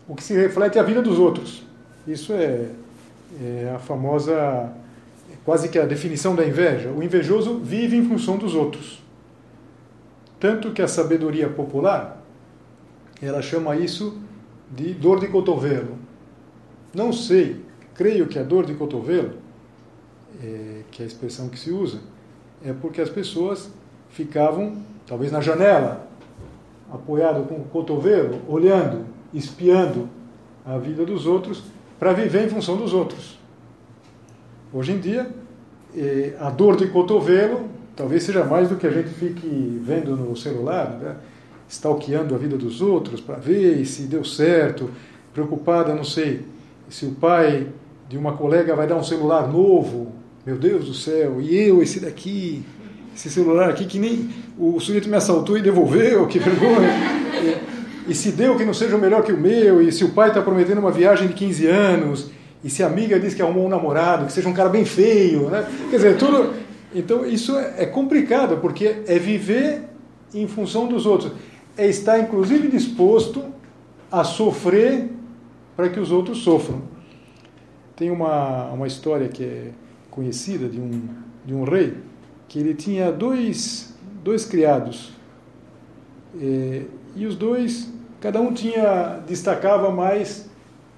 o 0.07 0.15
que 0.15 0.23
se 0.23 0.35
reflete 0.35 0.79
é 0.79 0.81
a 0.81 0.85
vida 0.85 1.03
dos 1.03 1.19
outros. 1.19 1.65
Isso 2.07 2.33
é, 2.33 2.71
é 3.41 3.73
a 3.75 3.79
famosa, 3.79 4.73
quase 5.45 5.69
que 5.69 5.79
a 5.79 5.87
definição 5.87 6.35
da 6.35 6.47
inveja. 6.47 6.91
O 6.91 7.03
invejoso 7.03 7.59
vive 7.59 7.97
em 7.97 8.07
função 8.07 8.37
dos 8.37 8.55
outros. 8.55 9.03
Tanto 10.39 10.73
que 10.73 10.83
a 10.83 10.89
sabedoria 10.89 11.49
popular, 11.49 12.23
ela 13.23 13.41
chama 13.41 13.77
isso 13.77 14.19
de 14.71 14.93
dor 14.93 15.19
de 15.21 15.29
cotovelo. 15.29 15.97
Não 16.93 17.13
sei, 17.13 17.65
creio 17.95 18.27
que 18.27 18.39
a 18.39 18.43
dor 18.43 18.67
de 18.67 18.75
cotovelo, 18.75 19.33
é, 20.43 20.83
que 20.91 21.03
é 21.03 21.05
a 21.05 21.09
expressão 21.09 21.49
que 21.49 21.59
se 21.59 21.71
usa, 21.71 22.01
é 22.65 22.73
porque 22.73 23.01
as 23.01 23.09
pessoas 23.09 23.71
ficavam, 24.11 24.83
talvez 25.07 25.33
na 25.33 25.41
janela, 25.41 26.07
apoiado 26.93 27.49
com 27.49 27.57
o 27.57 27.65
cotovelo, 27.65 28.41
olhando, 28.49 29.07
espiando 29.33 30.09
a 30.65 30.79
vida 30.79 31.05
dos 31.05 31.27
outros, 31.27 31.65
para 31.99 32.13
viver 32.13 32.47
em 32.47 32.49
função 32.49 32.77
dos 32.77 32.93
outros. 32.93 33.39
Hoje 34.73 34.93
em 34.93 34.99
dia, 34.99 35.31
a 36.41 36.51
dor 36.51 36.77
de 36.77 36.87
cotovelo 36.89 37.75
talvez 37.97 38.25
seja 38.25 38.45
mais 38.45 38.69
do 38.69 38.77
que 38.77 38.87
a 38.87 38.91
gente 38.91 39.11
fique 39.11 39.81
vendo 39.83 40.17
no 40.17 40.37
celular, 40.37 40.99
né? 41.01 41.17
stalkeando 41.69 42.35
a 42.35 42.39
vida 42.39 42.57
dos 42.57 42.81
outros 42.81 43.21
para 43.21 43.37
ver 43.37 43.85
se 43.87 44.03
deu 44.03 44.25
certo, 44.25 44.91
preocupada, 45.33 45.95
não 45.95 46.05
sei, 46.05 46.43
se 46.89 47.07
o 47.07 47.13
pai 47.13 47.69
de 48.09 48.19
uma 48.19 48.37
colega 48.37 48.77
vai 48.77 48.87
dar 48.87 48.97
um 48.97 49.03
celular 49.03 49.49
novo, 49.49 50.13
meu 50.45 50.57
Deus 50.57 50.87
do 50.87 50.95
céu, 50.95 51.41
e 51.41 51.57
eu, 51.57 51.83
esse 51.83 52.01
daqui, 52.01 52.63
esse 53.15 53.31
celular 53.31 53.71
aqui 53.71 53.87
que 53.87 53.99
nem 53.99 54.31
o 54.59 54.79
sujeito 54.79 55.09
me 55.09 55.17
assaltou 55.17 55.57
e 55.57 55.63
devolveu, 55.63 56.27
que 56.27 56.39
vergonha. 56.39 56.91
E, 58.07 58.15
se 58.15 58.33
deu 58.33 58.57
que 58.57 58.65
não 58.65 58.75
seja 58.75 58.99
melhor 58.99 59.23
que 59.23 59.33
o 59.33 59.37
meu, 59.37 59.81
e 59.81 59.91
se 59.91 60.05
o 60.05 60.11
pai 60.11 60.29
está 60.29 60.43
prometendo 60.43 60.79
uma 60.79 60.91
viagem 60.91 61.29
de 61.29 61.35
15 61.35 61.67
anos, 61.67 62.31
e 62.63 62.71
se 62.71 62.83
a 62.83 62.87
amiga 62.87 63.19
diz 63.19 63.35
que 63.35 63.43
arrumou 63.43 63.67
um 63.67 63.69
namorado, 63.69 64.27
que 64.27 64.33
seja 64.33 64.49
um 64.49 64.53
cara 64.53 64.69
bem 64.69 64.85
feio, 64.85 65.51
né? 65.51 65.67
Quer 65.91 65.97
dizer, 65.97 66.17
tudo. 66.17 66.55
Então 66.95 67.27
isso 67.27 67.59
é, 67.59 67.75
é 67.79 67.87
complicado, 67.87 68.59
porque 68.59 69.03
é 69.07 69.19
viver 69.19 69.83
em 70.33 70.47
função 70.47 70.87
dos 70.87 71.07
outros. 71.07 71.33
É 71.77 71.87
estar, 71.87 72.19
inclusive, 72.19 72.69
disposto 72.69 73.45
a 74.11 74.23
sofrer 74.25 75.11
para 75.77 75.89
que 75.89 75.99
os 75.99 76.11
outros 76.11 76.39
sofram. 76.39 76.83
Tem 77.97 78.11
uma, 78.11 78.71
uma 78.71 78.87
história 78.87 79.29
que 79.29 79.45
é 79.45 79.71
conhecida 80.11 80.69
de 80.69 80.81
um, 80.81 81.09
de 81.45 81.55
um 81.55 81.65
rei 81.65 81.95
que 82.49 82.59
ele 82.59 82.75
tinha 82.75 83.11
dois, 83.11 83.95
dois 84.23 84.45
criados 84.45 85.13
e, 86.37 86.83
e 87.15 87.27
os 87.27 87.37
dois, 87.37 87.89
cada 88.21 88.41
um 88.41 88.53
tinha 88.53 89.21
destacava 89.27 89.91
mais 89.91 90.49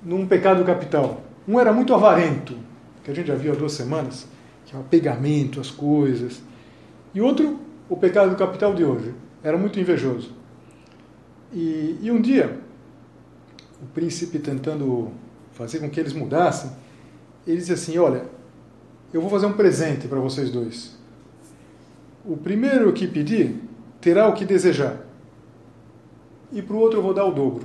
num 0.02 0.26
pecado 0.26 0.64
capital. 0.64 1.22
Um 1.46 1.60
era 1.60 1.72
muito 1.72 1.94
avarento, 1.94 2.56
que 3.04 3.10
a 3.10 3.14
gente 3.14 3.26
já 3.26 3.34
viu 3.34 3.52
há 3.52 3.54
duas 3.54 3.72
semanas, 3.72 4.26
que 4.64 4.74
é 4.74 4.78
o 4.78 4.82
pegamento, 4.82 5.60
as 5.60 5.70
coisas. 5.70 6.42
E 7.14 7.20
outro, 7.20 7.60
o 7.88 7.96
pecado 7.96 8.34
capital 8.36 8.74
de 8.74 8.84
hoje, 8.84 9.14
era 9.42 9.56
muito 9.56 9.78
invejoso. 9.78 10.32
E, 11.52 11.98
e 12.02 12.10
um 12.10 12.20
dia, 12.20 12.58
o 13.82 13.86
príncipe 13.86 14.38
tentando 14.38 15.12
fazer 15.52 15.78
com 15.78 15.88
que 15.88 16.00
eles 16.00 16.12
mudassem, 16.12 16.70
ele 17.46 17.58
disse 17.58 17.72
assim: 17.72 17.98
Olha, 17.98 18.24
eu 19.12 19.20
vou 19.20 19.30
fazer 19.30 19.46
um 19.46 19.52
presente 19.52 20.08
para 20.08 20.18
vocês 20.18 20.50
dois. 20.50 20.96
O 22.24 22.36
primeiro 22.36 22.92
que 22.92 23.06
pedir 23.06 23.62
terá 24.00 24.26
o 24.28 24.32
que 24.32 24.44
desejar, 24.44 25.05
e 26.52 26.62
para 26.62 26.76
o 26.76 26.78
outro 26.78 26.98
eu 26.98 27.02
vou 27.02 27.14
dar 27.14 27.24
o 27.24 27.32
dobro. 27.32 27.64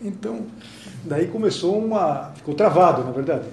Então, 0.00 0.42
daí 1.04 1.26
começou 1.26 1.78
uma. 1.78 2.32
ficou 2.36 2.54
travado, 2.54 3.04
na 3.04 3.10
verdade. 3.10 3.48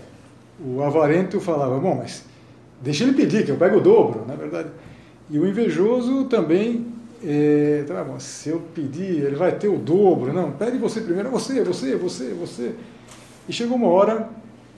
O 0.63 0.81
avarento 0.81 1.39
falava: 1.39 1.79
Bom, 1.79 1.95
mas 1.95 2.25
deixa 2.81 3.03
ele 3.03 3.13
pedir, 3.13 3.45
que 3.45 3.51
eu 3.51 3.57
pego 3.57 3.77
o 3.77 3.81
dobro, 3.81 4.25
na 4.27 4.35
verdade. 4.35 4.69
E 5.29 5.39
o 5.39 5.47
invejoso 5.47 6.25
também 6.25 6.85
é, 7.23 7.85
tá 7.87 8.03
bom, 8.03 8.19
se 8.19 8.49
eu 8.49 8.59
pedir, 8.73 9.23
ele 9.23 9.35
vai 9.35 9.55
ter 9.55 9.67
o 9.67 9.77
dobro. 9.77 10.33
Não, 10.33 10.51
pede 10.51 10.77
você 10.77 11.01
primeiro, 11.01 11.29
você, 11.29 11.63
você, 11.63 11.95
você, 11.95 12.33
você. 12.33 12.75
E 13.47 13.53
chegou 13.53 13.77
uma 13.77 13.87
hora 13.87 14.29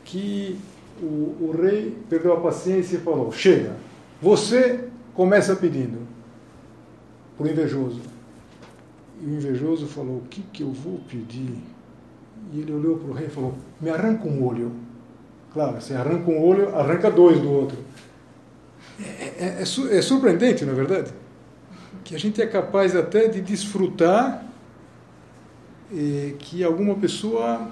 que 0.04 0.60
o, 1.02 1.06
o 1.06 1.56
rei 1.60 1.98
perdeu 2.10 2.34
a 2.34 2.40
paciência 2.40 2.98
e 2.98 3.00
falou: 3.00 3.32
Chega, 3.32 3.76
você 4.22 4.86
começa 5.14 5.56
pedindo 5.56 6.00
para 7.38 7.48
o 7.48 7.50
invejoso. 7.50 8.13
E 9.24 9.26
o 9.26 9.36
invejoso 9.36 9.88
falou: 9.88 10.18
O 10.18 10.28
que, 10.30 10.42
que 10.52 10.64
eu 10.64 10.72
vou 10.72 11.00
pedir? 11.08 11.56
E 12.52 12.60
ele 12.60 12.74
olhou 12.74 12.98
para 12.98 13.10
o 13.10 13.14
rei 13.14 13.28
e 13.28 13.30
falou: 13.30 13.56
Me 13.80 13.90
arranca 13.90 14.28
um 14.28 14.46
olho. 14.46 14.72
Claro, 15.54 15.82
se 15.82 15.94
arranca 15.94 16.30
um 16.30 16.44
olho, 16.44 16.76
arranca 16.76 17.10
dois 17.10 17.40
do 17.40 17.50
outro. 17.50 17.78
É, 19.00 19.04
é, 19.04 19.58
é, 19.60 19.62
é 19.62 20.02
surpreendente, 20.02 20.66
não 20.66 20.74
é 20.74 20.76
verdade? 20.76 21.12
Que 22.04 22.16
a 22.16 22.20
gente 22.20 22.42
é 22.42 22.48
capaz 22.48 22.96
até 22.96 23.28
de 23.28 23.40
desfrutar 23.40 24.46
eh, 25.92 26.34
que 26.40 26.64
alguma 26.64 26.96
pessoa 26.96 27.72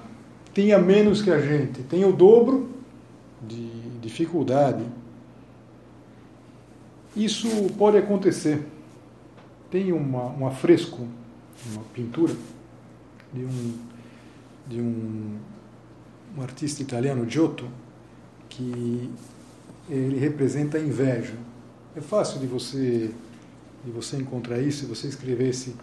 tenha 0.54 0.78
menos 0.78 1.20
que 1.20 1.30
a 1.30 1.38
gente, 1.38 1.82
tenha 1.82 2.06
o 2.06 2.12
dobro 2.12 2.70
de 3.42 3.68
dificuldade. 4.00 4.84
Isso 7.14 7.48
pode 7.76 7.98
acontecer. 7.98 8.64
Tem 9.70 9.92
uma, 9.92 10.26
um 10.30 10.46
afresco, 10.46 11.06
uma 11.70 11.82
pintura 11.94 12.34
de 13.32 13.44
um, 13.44 13.78
de 14.66 14.80
um, 14.80 15.38
um 16.36 16.42
artista 16.42 16.82
italiano, 16.82 17.28
Giotto, 17.28 17.68
que 18.48 19.10
ele 19.88 20.18
representa 20.18 20.78
a 20.78 20.80
inveja. 20.80 21.34
É 21.94 22.00
fácil 22.00 22.40
de 22.40 22.46
você 22.46 23.10
de 23.84 23.90
você 23.90 24.16
encontrar 24.16 24.60
isso 24.60 24.80
se 24.80 24.86
você 24.86 25.08
escrevesse 25.08 25.74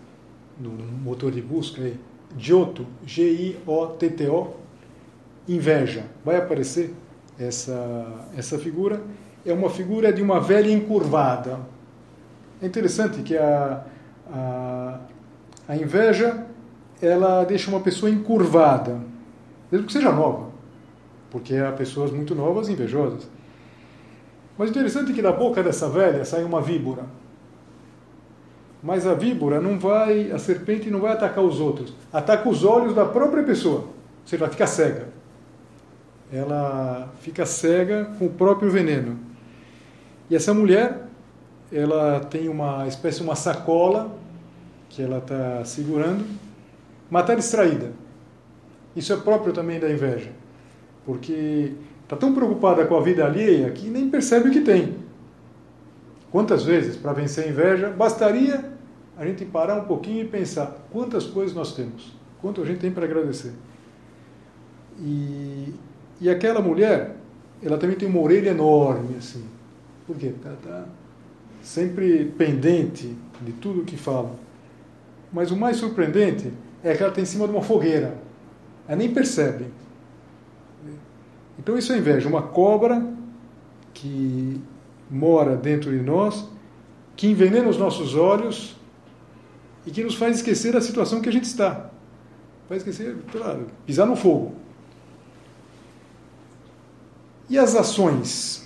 no 0.57 0.71
motor 0.71 1.31
de 1.31 1.41
busca 1.41 1.81
aí, 1.81 1.99
Giotto, 2.37 2.85
G-I-O-T-T-O, 3.05 4.55
inveja. 5.47 6.05
Vai 6.23 6.37
aparecer 6.37 6.93
essa, 7.37 8.27
essa 8.35 8.57
figura. 8.59 9.01
É 9.45 9.53
uma 9.53 9.69
figura 9.69 10.13
de 10.13 10.21
uma 10.21 10.39
velha 10.39 10.71
encurvada. 10.71 11.59
É 12.61 12.65
interessante 12.65 13.21
que 13.21 13.37
a, 13.37 13.85
a, 14.31 14.99
a 15.69 15.75
inveja 15.75 16.47
ela 16.99 17.45
deixa 17.45 17.69
uma 17.69 17.79
pessoa 17.79 18.09
encurvada, 18.09 18.99
mesmo 19.71 19.85
que 19.85 19.93
seja 19.93 20.11
nova, 20.11 20.49
porque 21.29 21.55
há 21.55 21.71
pessoas 21.71 22.09
muito 22.11 22.33
novas 22.33 22.67
invejosas. 22.69 23.29
Mas 24.57 24.71
interessante 24.71 25.13
que 25.13 25.21
da 25.21 25.31
boca 25.31 25.61
dessa 25.61 25.87
velha 25.87 26.25
sai 26.25 26.43
uma 26.43 26.59
víbora. 26.59 27.03
Mas 28.81 29.05
a 29.05 29.13
víbora 29.13 29.61
não 29.61 29.77
vai, 29.77 30.31
a 30.31 30.39
serpente 30.39 30.89
não 30.89 30.99
vai 30.99 31.13
atacar 31.13 31.43
os 31.43 31.59
outros, 31.59 31.93
ataca 32.11 32.49
os 32.49 32.63
olhos 32.63 32.95
da 32.95 33.05
própria 33.05 33.43
pessoa. 33.43 33.81
Ou 33.81 33.93
seja, 34.25 34.43
ela 34.43 34.51
fica 34.51 34.65
cega. 34.65 35.09
Ela 36.33 37.09
fica 37.21 37.45
cega 37.45 38.05
com 38.17 38.25
o 38.25 38.29
próprio 38.29 38.71
veneno. 38.71 39.19
E 40.29 40.35
essa 40.35 40.53
mulher, 40.53 41.07
ela 41.71 42.21
tem 42.21 42.49
uma 42.49 42.87
espécie 42.87 43.19
de 43.19 43.23
uma 43.23 43.35
sacola 43.35 44.17
que 44.89 45.01
ela 45.01 45.19
está 45.19 45.63
segurando, 45.63 46.25
mas 47.09 47.21
está 47.21 47.35
distraída. 47.35 47.91
Isso 48.95 49.13
é 49.13 49.17
próprio 49.17 49.53
também 49.53 49.79
da 49.79 49.89
inveja, 49.89 50.31
porque 51.05 51.73
está 52.03 52.15
tão 52.15 52.33
preocupada 52.33 52.85
com 52.85 52.97
a 52.97 53.01
vida 53.01 53.23
alheia 53.23 53.69
que 53.71 53.87
nem 53.87 54.09
percebe 54.09 54.49
o 54.49 54.51
que 54.51 54.61
tem. 54.61 54.95
Quantas 56.31 56.63
vezes, 56.63 56.97
para 56.97 57.13
vencer 57.13 57.45
a 57.45 57.47
inveja, 57.47 57.89
bastaria 57.89 58.71
a 59.17 59.25
gente 59.25 59.45
parar 59.45 59.75
um 59.75 59.85
pouquinho 59.85 60.21
e 60.23 60.27
pensar 60.27 60.87
quantas 60.91 61.25
coisas 61.25 61.55
nós 61.55 61.73
temos, 61.73 62.13
quanto 62.41 62.61
a 62.61 62.65
gente 62.65 62.79
tem 62.79 62.91
para 62.91 63.05
agradecer. 63.05 63.53
E, 64.99 65.73
e 66.21 66.29
aquela 66.29 66.61
mulher, 66.61 67.15
ela 67.63 67.77
também 67.77 67.95
tem 67.95 68.07
uma 68.07 68.19
orelha 68.19 68.49
enorme, 68.49 69.15
assim. 69.17 69.45
Por 70.05 70.17
quê? 70.17 70.33
Ela 70.43 70.53
está 70.53 70.85
sempre 71.61 72.25
pendente 72.37 73.15
de 73.41 73.51
tudo 73.53 73.83
que 73.83 73.97
fala. 73.97 74.35
Mas 75.31 75.51
o 75.51 75.55
mais 75.55 75.77
surpreendente 75.77 76.51
é 76.83 76.95
que 76.95 77.03
ela 77.03 77.11
está 77.11 77.21
em 77.21 77.25
cima 77.25 77.47
de 77.47 77.53
uma 77.53 77.61
fogueira. 77.61 78.17
Ela 78.87 78.97
nem 78.97 79.13
percebe. 79.13 79.65
Então 81.57 81.77
isso 81.77 81.91
é 81.93 81.97
inveja. 81.97 82.27
Uma 82.27 82.41
cobra 82.41 83.05
que 83.93 84.61
mora 85.09 85.55
dentro 85.55 85.91
de 85.91 86.01
nós, 86.01 86.47
que 87.15 87.27
envenena 87.27 87.67
os 87.67 87.77
nossos 87.77 88.15
olhos 88.15 88.75
e 89.85 89.91
que 89.91 90.03
nos 90.03 90.15
faz 90.15 90.37
esquecer 90.37 90.73
da 90.73 90.81
situação 90.81 91.21
que 91.21 91.29
a 91.29 91.31
gente 91.31 91.45
está. 91.45 91.89
Faz 92.67 92.81
esquecer, 92.81 93.17
pisar 93.85 94.05
no 94.05 94.15
fogo. 94.15 94.53
E 97.49 97.57
as 97.57 97.75
ações? 97.75 98.63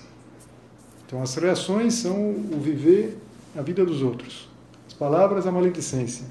Então, 1.05 1.21
as 1.21 1.35
reações 1.35 1.93
são 1.93 2.31
o 2.31 2.59
viver 2.59 3.17
a 3.55 3.61
vida 3.61 3.85
dos 3.85 4.01
outros. 4.01 4.49
As 4.85 4.93
palavras, 4.93 5.47
a 5.47 5.51
maledicência. 5.51 6.25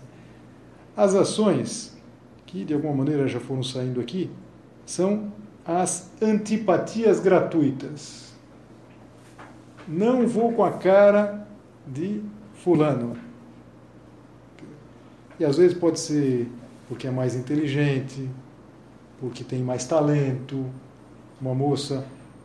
As 0.97 1.15
ações, 1.15 1.97
que 2.47 2.65
de 2.65 2.75
alguma 2.75 2.95
maneira 2.95 3.27
já 3.27 3.41
foram 3.41 3.63
saindo 3.63 4.01
aqui, 4.01 4.31
são 4.85 5.33
as 5.65 6.11
antipatias 6.21 7.21
gratuitas. 7.21 8.33
Não 9.89 10.27
vou 10.27 10.53
com 10.53 10.65
a 10.65 10.73
cara 10.73 11.47
de 11.87 12.23
fulano. 12.55 13.17
E 15.39 15.45
às 15.45 15.57
vezes 15.57 15.77
pode 15.77 15.99
ser 15.99 16.49
porque 16.89 17.07
é 17.07 17.11
mais 17.11 17.35
inteligente, 17.35 18.29
porque 19.19 19.43
tem 19.43 19.63
mais 19.63 19.85
talento. 19.85 20.67
Uma 21.41 21.55
moça 21.55 22.05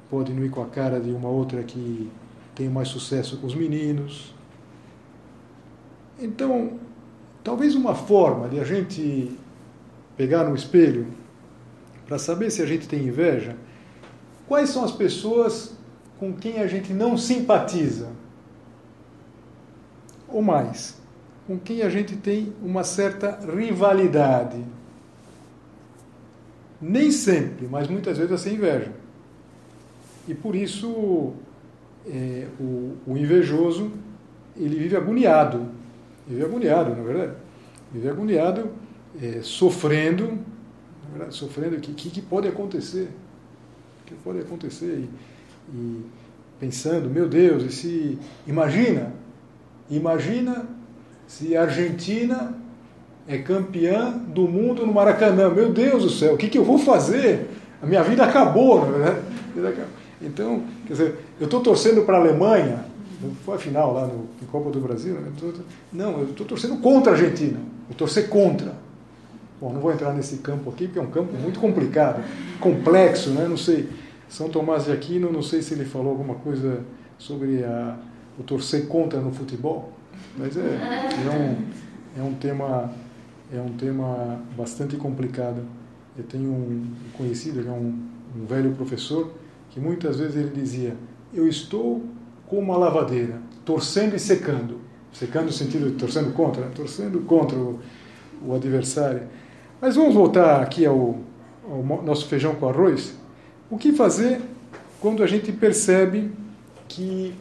pode 0.10 0.34
não 0.34 0.44
ir 0.44 0.50
com 0.50 0.62
a 0.62 0.68
cara 0.68 1.00
de 1.00 1.12
uma 1.12 1.28
outra 1.28 1.64
que 1.64 2.10
tem 2.56 2.70
mais 2.70 2.88
sucesso 2.88 3.38
com 3.38 3.46
os 3.46 3.54
meninos. 3.54 4.34
Então, 6.20 6.80
talvez 7.48 7.76
uma 7.76 7.96
forma 7.96 8.50
de 8.50 8.60
a 8.60 8.66
gente 8.66 9.32
pegar 10.18 10.44
no 10.44 10.54
espelho 10.54 11.08
para 12.06 12.20
saber 12.20 12.52
se 12.52 12.62
a 12.62 12.66
gente 12.66 12.90
tem 12.90 13.08
inveja, 13.08 13.56
quais 14.50 14.70
são 14.70 14.84
as 14.84 14.92
pessoas 14.92 15.74
com 16.20 16.34
quem 16.34 16.60
a 16.60 16.68
gente 16.68 16.92
não 16.92 17.18
simpatiza? 17.18 18.10
Ou 20.28 20.42
mais, 20.42 20.98
com 21.48 21.58
quem 21.58 21.84
a 21.84 21.90
gente 21.90 22.18
tem 22.18 22.54
uma 22.62 22.84
certa 22.84 23.40
rivalidade. 23.50 24.62
Nem 26.82 27.14
sempre, 27.14 27.66
mas 27.66 27.88
muitas 27.88 28.18
vezes 28.18 28.34
essa 28.34 28.50
inveja. 28.50 28.92
E 30.28 30.36
por 30.36 30.54
isso 30.54 31.32
é, 32.06 32.46
o, 32.60 32.98
o, 33.08 33.18
invejoso 33.18 33.94
ele 34.58 34.78
vive 34.78 34.98
agoniado, 34.98 35.77
vive 36.28 36.44
agoniado, 36.44 36.90
na 36.92 37.02
é 37.02 37.04
verdade, 37.04 37.32
vive 37.92 38.10
agoniado, 38.10 38.70
é, 39.22 39.40
sofrendo, 39.42 40.38
verdade, 41.12 41.36
sofrendo 41.36 41.78
o 41.78 41.80
que, 41.80 41.94
que, 41.94 42.22
pode 42.22 42.48
acontecer, 42.48 43.10
o 44.02 44.06
que 44.06 44.14
pode 44.16 44.40
acontecer? 44.40 45.08
E, 45.74 45.76
e 45.76 46.06
pensando, 46.60 47.10
meu 47.10 47.28
Deus, 47.28 47.64
e 47.64 47.72
se 47.72 48.20
imagina, 48.46 49.14
imagina 49.90 50.68
se 51.28 51.56
a 51.56 51.64
Argentina 51.64 52.56
é 53.28 53.38
campeã 53.38 54.12
do 54.12 54.48
mundo 54.48 54.86
no 54.86 54.94
Maracanã, 54.94 55.50
meu 55.50 55.72
Deus 55.72 56.04
do 56.04 56.10
céu, 56.10 56.34
o 56.34 56.38
que, 56.38 56.50
que 56.50 56.58
eu 56.58 56.64
vou 56.64 56.78
fazer? 56.78 57.50
A 57.82 57.86
minha 57.86 58.04
vida 58.04 58.24
acabou, 58.24 58.86
na 58.86 58.92
verdade. 58.92 59.22
Então, 60.22 60.64
quer 60.86 60.94
dizer, 60.94 61.16
eu 61.40 61.46
estou 61.46 61.62
torcendo 61.62 62.04
para 62.04 62.18
a 62.18 62.22
Alemanha, 62.22 62.86
foi 63.44 63.56
a 63.56 63.58
final 63.58 63.94
lá 63.94 64.08
no, 64.08 64.28
Copa 64.52 64.70
do 64.70 64.80
Brasil, 64.80 65.16
né? 65.16 65.32
não, 65.92 66.20
eu 66.20 66.30
estou 66.30 66.46
torcendo 66.46 66.78
contra 66.78 67.14
a 67.14 67.16
Argentina, 67.16 67.60
eu 67.90 67.96
torcer 67.96 68.30
contra. 68.30 68.74
Bom, 69.60 69.74
não 69.74 69.82
vou 69.82 69.92
entrar 69.92 70.14
nesse 70.14 70.38
campo 70.38 70.70
aqui, 70.70 70.86
porque 70.86 71.00
é 71.00 71.02
um 71.02 71.10
campo 71.10 71.34
muito 71.36 71.60
complicado, 71.60 72.24
complexo, 72.60 73.32
né? 73.32 73.48
não 73.48 73.58
sei. 73.58 73.90
São 74.30 74.50
Tomás 74.50 74.86
de 74.86 74.92
Aquino, 74.92 75.32
não 75.32 75.42
sei 75.42 75.62
se 75.62 75.74
ele 75.74 75.86
falou 75.86 76.12
alguma 76.12 76.36
coisa 76.36 76.84
sobre 77.18 77.64
a, 77.64 77.98
o 78.38 78.44
torcer 78.44 78.88
contra 78.88 79.20
no 79.20 79.32
futebol, 79.32 79.94
mas 80.38 80.56
é, 80.58 80.62
é, 80.62 82.20
um, 82.20 82.22
é 82.22 82.24
um 82.24 82.34
tema 82.36 82.92
é 83.54 83.62
um 83.62 83.74
tema 83.78 84.42
bastante 84.58 84.98
complicado. 84.98 85.62
Eu 86.18 86.24
tenho 86.24 86.50
um 86.50 86.92
conhecido, 87.14 87.62
que 87.62 87.68
é 87.68 87.72
um, 87.72 87.98
um 88.36 88.46
velho 88.46 88.74
professor, 88.74 89.32
que 89.70 89.80
muitas 89.80 90.20
vezes 90.20 90.36
ele 90.36 90.50
dizia: 90.50 90.96
Eu 91.34 91.48
estou 91.48 92.04
com 92.48 92.58
uma 92.58 92.78
lavadeira, 92.78 93.40
torcendo 93.66 94.16
e 94.16 94.20
secando. 94.20 94.80
Secando 95.12 95.46
no 95.46 95.52
sentido 95.52 95.90
de 95.90 95.98
torcendo 95.98 96.34
contra, 96.34 96.66
né? 96.66 96.72
torcendo 96.74 97.20
contra 97.22 97.58
o, 97.58 97.80
o, 98.46 98.56
adversário. 98.56 99.24
Mas 99.82 99.96
vamos 99.96 100.14
voltar 100.14 100.62
aqui 100.62 100.86
ao, 100.86 101.18
ao 101.70 101.84
nosso 102.04 102.28
feijão 102.28 102.56
com 102.56 102.70
arroz. 102.70 103.16
O 103.70 103.78
que 103.78 103.92
fazer 103.92 104.42
quando 105.02 105.24
a 105.24 105.28
gente 105.28 105.52
percebe 105.52 106.32
que 106.88 107.34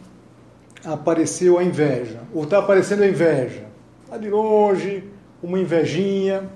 apareceu 0.84 1.58
a 1.58 1.64
inveja, 1.64 2.20
ou 2.32 2.44
está 2.44 2.58
aparecendo 2.58 3.02
a 3.02 3.06
inveja? 3.06 3.66
Está 4.04 4.16
de 4.16 4.30
longe, 4.30 5.04
uma 5.42 5.58
invejinha. 5.58 6.48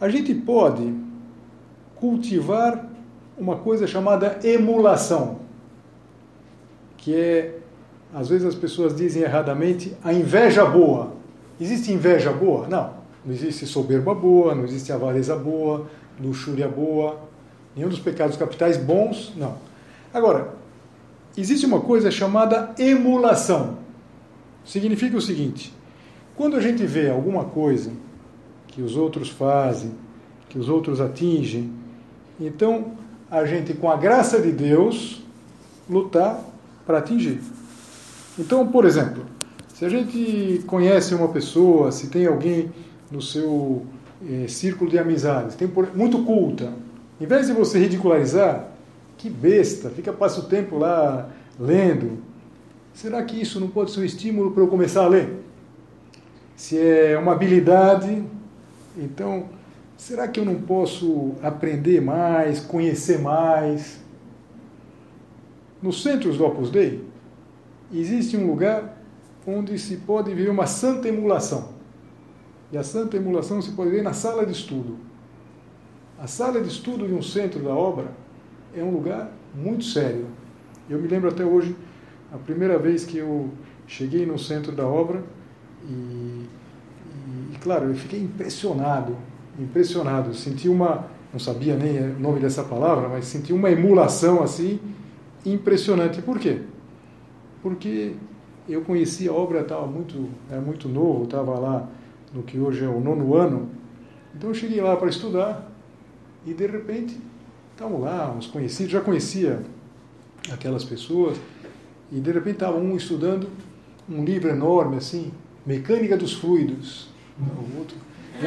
A 0.00 0.08
gente 0.08 0.34
pode 0.34 0.94
cultivar 1.96 2.90
uma 3.38 3.56
coisa 3.56 3.86
chamada 3.86 4.38
emulação, 4.42 5.40
que 7.04 7.14
é, 7.14 7.58
às 8.14 8.30
vezes 8.30 8.46
as 8.46 8.54
pessoas 8.54 8.96
dizem 8.96 9.22
erradamente, 9.22 9.94
a 10.02 10.10
inveja 10.10 10.64
boa. 10.64 11.12
Existe 11.60 11.92
inveja 11.92 12.32
boa? 12.32 12.66
Não. 12.66 12.94
Não 13.22 13.32
existe 13.32 13.66
soberba 13.66 14.14
boa, 14.14 14.54
não 14.54 14.64
existe 14.64 14.90
avareza 14.90 15.36
boa, 15.36 15.86
luxúria 16.18 16.66
boa, 16.66 17.20
nenhum 17.76 17.90
dos 17.90 17.98
pecados 17.98 18.38
capitais 18.38 18.78
bons, 18.78 19.34
não. 19.36 19.56
Agora, 20.14 20.54
existe 21.36 21.66
uma 21.66 21.80
coisa 21.80 22.10
chamada 22.10 22.74
emulação. 22.78 23.76
Significa 24.64 25.16
o 25.16 25.20
seguinte: 25.20 25.74
quando 26.34 26.56
a 26.56 26.60
gente 26.60 26.86
vê 26.86 27.10
alguma 27.10 27.44
coisa 27.44 27.90
que 28.66 28.80
os 28.80 28.96
outros 28.96 29.28
fazem, 29.28 29.92
que 30.48 30.58
os 30.58 30.70
outros 30.70 31.02
atingem, 31.02 31.70
então 32.40 32.92
a 33.30 33.44
gente, 33.44 33.74
com 33.74 33.90
a 33.90 33.96
graça 33.96 34.40
de 34.40 34.52
Deus, 34.52 35.22
lutar 35.88 36.53
para 36.86 36.98
atingir. 36.98 37.40
Então, 38.38 38.66
por 38.66 38.84
exemplo, 38.84 39.24
se 39.74 39.84
a 39.84 39.88
gente 39.88 40.62
conhece 40.66 41.14
uma 41.14 41.28
pessoa, 41.28 41.90
se 41.90 42.08
tem 42.08 42.26
alguém 42.26 42.70
no 43.10 43.20
seu 43.20 43.84
eh, 44.28 44.46
círculo 44.48 44.90
de 44.90 44.98
amizades, 44.98 45.56
tem 45.56 45.68
muito 45.94 46.24
culta, 46.24 46.72
em 47.20 47.26
vez 47.26 47.46
de 47.46 47.52
você 47.52 47.78
ridicularizar, 47.78 48.68
que 49.16 49.30
besta, 49.30 49.88
fica 49.90 50.12
passa 50.12 50.40
o 50.40 50.44
tempo 50.44 50.76
lá 50.76 51.28
lendo. 51.58 52.18
Será 52.92 53.22
que 53.22 53.40
isso 53.40 53.58
não 53.58 53.68
pode 53.68 53.92
ser 53.92 54.00
um 54.00 54.04
estímulo 54.04 54.50
para 54.50 54.62
eu 54.62 54.68
começar 54.68 55.04
a 55.04 55.08
ler? 55.08 55.44
Se 56.56 56.78
é 56.78 57.18
uma 57.18 57.32
habilidade, 57.32 58.22
então 58.96 59.46
será 59.96 60.28
que 60.28 60.38
eu 60.38 60.44
não 60.44 60.56
posso 60.56 61.32
aprender 61.42 62.00
mais, 62.00 62.60
conhecer 62.60 63.18
mais? 63.18 64.03
Nos 65.84 66.02
centros 66.02 66.38
do 66.38 66.46
Opus 66.46 66.70
Dei, 66.70 67.04
existe 67.92 68.38
um 68.38 68.46
lugar 68.46 69.04
onde 69.46 69.78
se 69.78 69.98
pode 69.98 70.32
ver 70.32 70.48
uma 70.48 70.66
santa 70.66 71.08
emulação. 71.08 71.74
E 72.72 72.78
a 72.78 72.82
santa 72.82 73.18
emulação 73.18 73.60
se 73.60 73.72
pode 73.72 73.90
ver 73.90 74.02
na 74.02 74.14
sala 74.14 74.46
de 74.46 74.52
estudo. 74.52 74.96
A 76.18 76.26
sala 76.26 76.62
de 76.62 76.68
estudo 76.68 77.06
de 77.06 77.12
um 77.12 77.20
centro 77.20 77.62
da 77.62 77.74
obra 77.74 78.06
é 78.74 78.82
um 78.82 78.92
lugar 78.92 79.30
muito 79.54 79.84
sério. 79.84 80.24
Eu 80.88 80.98
me 80.98 81.06
lembro 81.06 81.28
até 81.28 81.44
hoje, 81.44 81.76
a 82.32 82.38
primeira 82.38 82.78
vez 82.78 83.04
que 83.04 83.18
eu 83.18 83.50
cheguei 83.86 84.24
no 84.24 84.38
centro 84.38 84.72
da 84.72 84.86
obra 84.86 85.22
e, 85.86 85.92
e, 85.92 86.46
e 87.52 87.58
claro, 87.60 87.90
eu 87.90 87.94
fiquei 87.94 88.22
impressionado 88.22 89.14
impressionado. 89.58 90.32
Senti 90.32 90.66
uma, 90.66 91.08
não 91.30 91.38
sabia 91.38 91.76
nem 91.76 91.98
o 92.10 92.18
nome 92.18 92.40
dessa 92.40 92.62
palavra, 92.64 93.06
mas 93.06 93.26
senti 93.26 93.52
uma 93.52 93.70
emulação 93.70 94.42
assim 94.42 94.80
impressionante. 95.44 96.22
Por 96.22 96.38
quê? 96.38 96.62
Porque 97.62 98.14
eu 98.68 98.82
conhecia 98.82 99.30
a 99.30 99.34
obra, 99.34 99.60
estava 99.60 99.86
muito, 99.86 100.28
era 100.50 100.60
muito 100.60 100.88
novo, 100.88 101.24
estava 101.24 101.58
lá 101.58 101.88
no 102.32 102.42
que 102.42 102.58
hoje 102.58 102.84
é 102.84 102.88
o 102.88 103.00
nono 103.00 103.34
ano. 103.34 103.68
Então 104.34 104.50
eu 104.50 104.54
cheguei 104.54 104.80
lá 104.80 104.96
para 104.96 105.08
estudar 105.08 105.70
e 106.46 106.52
de 106.52 106.66
repente 106.66 107.18
estavam 107.72 108.00
lá 108.00 108.32
uns 108.36 108.46
conhecidos, 108.46 108.92
já 108.92 109.00
conhecia 109.00 109.62
aquelas 110.52 110.84
pessoas 110.84 111.38
e 112.10 112.20
de 112.20 112.30
repente 112.30 112.54
estava 112.54 112.76
um 112.76 112.96
estudando 112.96 113.48
um 114.08 114.24
livro 114.24 114.50
enorme 114.50 114.96
assim, 114.96 115.32
Mecânica 115.64 116.16
dos 116.16 116.34
Fluidos, 116.34 117.08
o 117.38 117.78
outro 117.78 117.96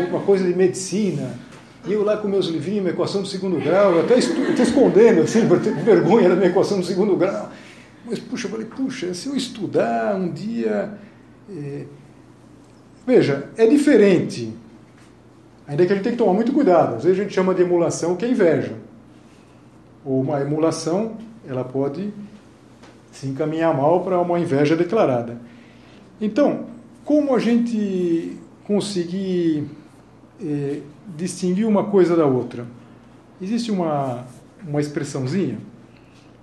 uma 0.09 0.21
coisa 0.21 0.45
de 0.45 0.55
medicina. 0.55 1.33
E 1.87 1.93
eu 1.93 2.03
lá 2.03 2.17
com 2.17 2.27
meus 2.27 2.47
livrinhos, 2.47 2.81
minha 2.81 2.93
equação 2.93 3.21
do 3.21 3.27
segundo 3.27 3.57
grau, 3.63 3.99
até, 3.99 4.15
até 4.15 4.63
escondendo, 4.63 5.21
assim, 5.21 5.47
por 5.47 5.59
ter 5.59 5.73
vergonha 5.75 6.29
da 6.29 6.35
minha 6.35 6.49
equação 6.49 6.79
do 6.79 6.85
segundo 6.85 7.15
grau. 7.15 7.49
Mas, 8.05 8.19
puxa, 8.19 8.47
eu 8.47 8.51
falei, 8.51 8.65
puxa, 8.65 9.13
se 9.13 9.27
eu 9.27 9.35
estudar 9.35 10.15
um 10.15 10.29
dia, 10.29 10.97
é, 11.49 11.85
Veja, 13.07 13.49
é 13.55 13.65
diferente. 13.65 14.53
Ainda 15.65 15.85
que 15.85 15.93
a 15.93 15.95
gente 15.95 16.03
tem 16.03 16.11
que 16.11 16.17
tomar 16.17 16.33
muito 16.33 16.51
cuidado. 16.51 16.95
Às 16.95 17.05
vezes 17.05 17.17
a 17.17 17.23
gente 17.23 17.33
chama 17.33 17.55
de 17.55 17.61
emulação 17.61 18.17
que 18.17 18.25
é 18.25 18.29
inveja. 18.29 18.75
Ou 20.03 20.19
uma 20.19 20.41
emulação, 20.41 21.15
ela 21.47 21.63
pode 21.63 22.13
se 23.13 23.27
encaminhar 23.27 23.73
mal 23.73 24.03
para 24.03 24.19
uma 24.19 24.37
inveja 24.37 24.75
declarada. 24.75 25.39
Então, 26.19 26.65
como 27.05 27.33
a 27.33 27.39
gente 27.39 28.37
conseguir 28.65 29.69
eh, 30.41 30.81
distinguir 31.15 31.65
uma 31.65 31.85
coisa 31.85 32.15
da 32.15 32.25
outra? 32.25 32.65
Existe 33.41 33.71
uma, 33.71 34.25
uma 34.65 34.79
expressãozinha 34.79 35.59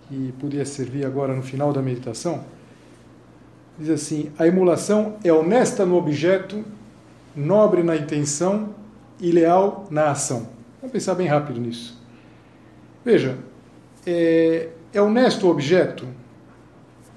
que 0.08 0.32
podia 0.38 0.64
servir 0.64 1.04
agora 1.04 1.34
no 1.34 1.42
final 1.42 1.72
da 1.72 1.82
meditação. 1.82 2.44
Diz 3.78 3.90
assim: 3.90 4.30
a 4.38 4.46
emulação 4.46 5.16
é 5.24 5.32
honesta 5.32 5.84
no 5.84 5.96
objeto, 5.96 6.64
nobre 7.34 7.82
na 7.82 7.96
intenção 7.96 8.74
e 9.20 9.30
leal 9.30 9.86
na 9.90 10.10
ação. 10.10 10.48
Vamos 10.80 10.92
pensar 10.92 11.14
bem 11.14 11.26
rápido 11.26 11.60
nisso. 11.60 12.00
Veja, 13.04 13.36
é, 14.06 14.68
é 14.92 15.00
honesto 15.00 15.46
o 15.46 15.50
objeto? 15.50 16.06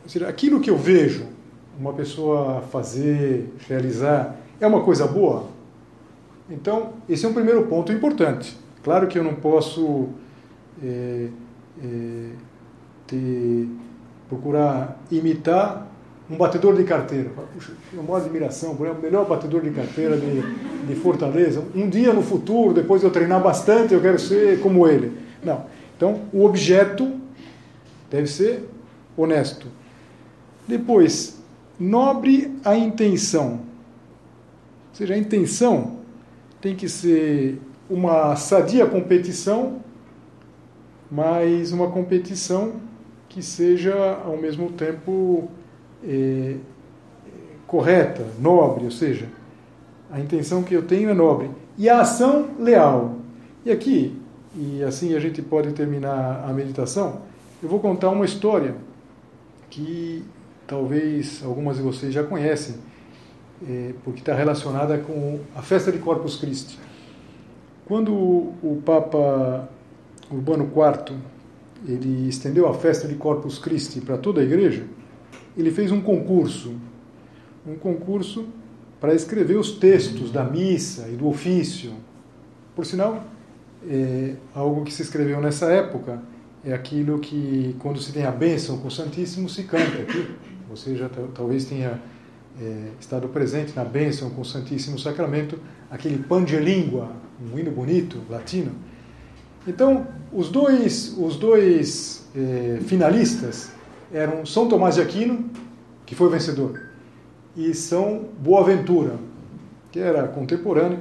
Ou 0.04 0.10
seja, 0.10 0.28
aquilo 0.28 0.60
que 0.60 0.70
eu 0.70 0.78
vejo 0.78 1.28
uma 1.80 1.94
pessoa 1.94 2.62
fazer, 2.72 3.54
realizar, 3.68 4.36
é 4.60 4.66
uma 4.66 4.82
coisa 4.82 5.06
boa? 5.06 5.57
Então, 6.50 6.94
esse 7.10 7.26
é 7.26 7.30
um 7.30 7.34
primeiro 7.34 7.64
ponto 7.68 7.92
importante. 7.92 8.58
Claro 8.84 9.08
que 9.08 9.20
eu 9.20 9.24
não 9.24 9.36
posso 9.36 10.10
é, 10.82 11.28
é, 11.84 12.30
ter, 13.06 13.68
procurar 14.30 14.98
imitar 15.12 15.88
um 16.30 16.38
batedor 16.38 16.76
de 16.76 16.84
carteira. 16.84 17.30
Puxa, 17.54 17.72
eu 17.94 18.04
maior 18.04 18.18
admiração, 18.18 18.78
é 18.86 18.92
o 18.92 19.02
melhor 19.02 19.26
batedor 19.26 19.62
de 19.62 19.72
carteira 19.72 20.18
de, 20.18 20.42
de 20.86 20.96
Fortaleza. 20.96 21.64
Um 21.76 21.90
dia 21.90 22.14
no 22.14 22.22
futuro, 22.22 22.74
depois 22.74 23.02
de 23.02 23.08
eu 23.08 23.12
treinar 23.12 23.42
bastante, 23.42 23.94
eu 23.94 24.02
quero 24.02 24.20
ser 24.20 24.60
como 24.62 24.88
ele. 24.88 25.18
Não. 25.44 25.66
Então, 25.96 26.22
o 26.32 26.46
objeto 26.46 27.12
deve 28.10 28.28
ser 28.28 28.70
honesto. 29.16 29.68
Depois, 30.68 31.42
nobre 31.80 32.56
a 32.64 32.76
intenção. 32.76 33.54
Ou 34.90 34.96
seja, 34.96 35.14
a 35.14 35.18
intenção 35.18 35.97
tem 36.62 36.76
que 36.76 36.90
ser 36.90 37.62
uma 37.90 38.36
sadia 38.36 38.86
competição, 38.86 39.82
mas 41.10 41.72
uma 41.72 41.90
competição 41.90 42.74
que 43.30 43.42
seja 43.42 44.20
ao 44.26 44.38
mesmo 44.38 44.72
tempo 44.72 45.50
é, 46.04 46.56
correta, 47.66 48.26
nobre, 48.40 48.86
ou 48.86 48.92
seja, 48.92 49.28
a 50.12 50.20
intenção 50.20 50.64
que 50.64 50.74
eu 50.74 50.84
tenho 50.84 51.10
é 51.10 51.14
nobre. 51.14 51.50
E 51.78 51.90
a 51.90 52.02
ação 52.02 52.50
leal. 52.60 53.18
E 53.66 53.72
aqui, 53.72 54.20
e 54.56 54.84
assim 54.84 55.16
a 55.16 55.20
gente 55.20 55.42
pode 55.42 55.74
terminar 55.74 56.46
a 56.48 56.54
meditação, 56.54 57.22
eu 57.62 57.70
vou 57.70 57.80
contar 57.80 58.10
uma 58.10 58.26
história 58.26 58.76
que 59.70 60.24
talvez 60.66 61.42
algumas 61.44 61.78
de 61.78 61.84
vocês 61.84 62.14
já 62.14 62.24
conhecem, 62.24 62.76
porque 64.04 64.20
está 64.20 64.34
relacionada 64.34 64.98
com 65.00 65.40
a 65.56 65.62
festa 65.62 65.92
de 65.92 65.98
Corpus 65.98 66.36
Christi. 66.36 66.78
Quando 67.86 68.14
o 68.14 68.82
Papa 68.86 69.70
Urbano 70.30 70.66
IV 70.66 71.16
ele 71.88 72.28
estendeu 72.28 72.68
a 72.68 72.74
festa 72.74 73.08
de 73.08 73.16
Corpus 73.16 73.60
Christi 73.60 74.02
para 74.02 74.18
toda 74.18 74.42
a 74.42 74.44
igreja, 74.44 74.86
ele 75.56 75.72
fez 75.72 75.92
um 75.92 76.02
concurso, 76.02 76.76
um 77.66 77.76
concurso 77.76 78.46
para 79.00 79.14
escrever 79.14 79.58
os 79.58 79.72
textos 79.72 80.32
da 80.32 80.44
missa 80.44 81.08
e 81.08 81.16
do 81.16 81.28
ofício. 81.28 81.94
Por 82.76 82.86
sinal, 82.86 83.24
é, 83.88 84.36
algo 84.54 84.84
que 84.84 84.94
se 84.94 85.02
escreveu 85.02 85.40
nessa 85.40 85.72
época 85.72 86.22
é 86.66 86.74
aquilo 86.74 87.20
que, 87.20 87.76
quando 87.80 88.00
se 88.00 88.12
tem 88.12 88.26
a 88.26 88.32
bênção 88.32 88.78
com 88.80 88.88
o 88.88 88.92
Santíssimo, 88.92 89.48
se 89.48 89.64
canta 89.64 90.02
aqui. 90.02 90.36
Você 90.70 90.96
já 90.96 91.10
talvez 91.34 91.66
tenha 91.66 92.02
é, 92.62 92.92
estado 93.00 93.28
presente 93.30 93.76
na 93.76 93.84
bênção 93.84 94.30
com 94.30 94.42
o 94.42 94.46
Santíssimo 94.46 94.98
Sacramento, 94.98 95.60
aquele 95.90 96.24
língua, 96.60 97.12
um 97.42 97.58
hino 97.58 97.72
bonito, 97.72 98.22
latino. 98.30 98.72
Então, 99.68 100.08
os 100.32 100.50
dois, 100.50 101.16
os 101.18 101.36
dois 101.36 102.28
é, 102.36 102.80
finalistas 102.82 103.72
eram 104.12 104.46
São 104.46 104.68
Tomás 104.68 104.96
de 104.96 105.02
Aquino, 105.02 105.50
que 106.06 106.16
foi 106.16 106.28
o 106.28 106.30
vencedor, 106.30 106.82
e 107.56 107.74
São 107.74 108.26
Boaventura, 108.40 109.16
que 109.92 110.00
era 110.00 110.28
contemporâneo. 110.28 111.00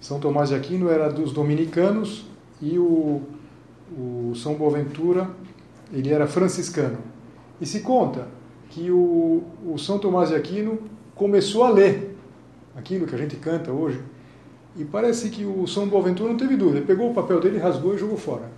São 0.00 0.20
Tomás 0.20 0.50
de 0.50 0.54
Aquino 0.54 0.88
era 0.88 1.10
dos 1.10 1.32
dominicanos 1.32 2.26
e 2.60 2.78
o, 2.78 3.22
o 3.92 4.32
São 4.34 4.54
Boaventura 4.54 5.28
ele 5.92 6.10
era 6.10 6.26
franciscano. 6.26 6.98
E 7.60 7.66
se 7.66 7.80
conta 7.80 8.28
que 8.70 8.90
o, 8.90 9.42
o 9.66 9.78
São 9.78 9.98
Tomás 9.98 10.28
de 10.28 10.34
Aquino 10.34 10.78
começou 11.16 11.64
a 11.64 11.70
ler 11.70 12.16
aquilo 12.76 13.06
que 13.06 13.14
a 13.14 13.18
gente 13.18 13.34
canta 13.36 13.72
hoje. 13.72 14.00
E 14.76 14.84
parece 14.84 15.30
que 15.30 15.44
o 15.44 15.66
São 15.66 15.88
Boaventura 15.88 16.30
não 16.30 16.36
teve 16.36 16.54
dúvida. 16.54 16.78
Ele 16.78 16.86
pegou 16.86 17.10
o 17.10 17.14
papel 17.14 17.40
dele, 17.40 17.58
rasgou 17.58 17.94
e 17.94 17.98
jogou 17.98 18.18
fora. 18.18 18.48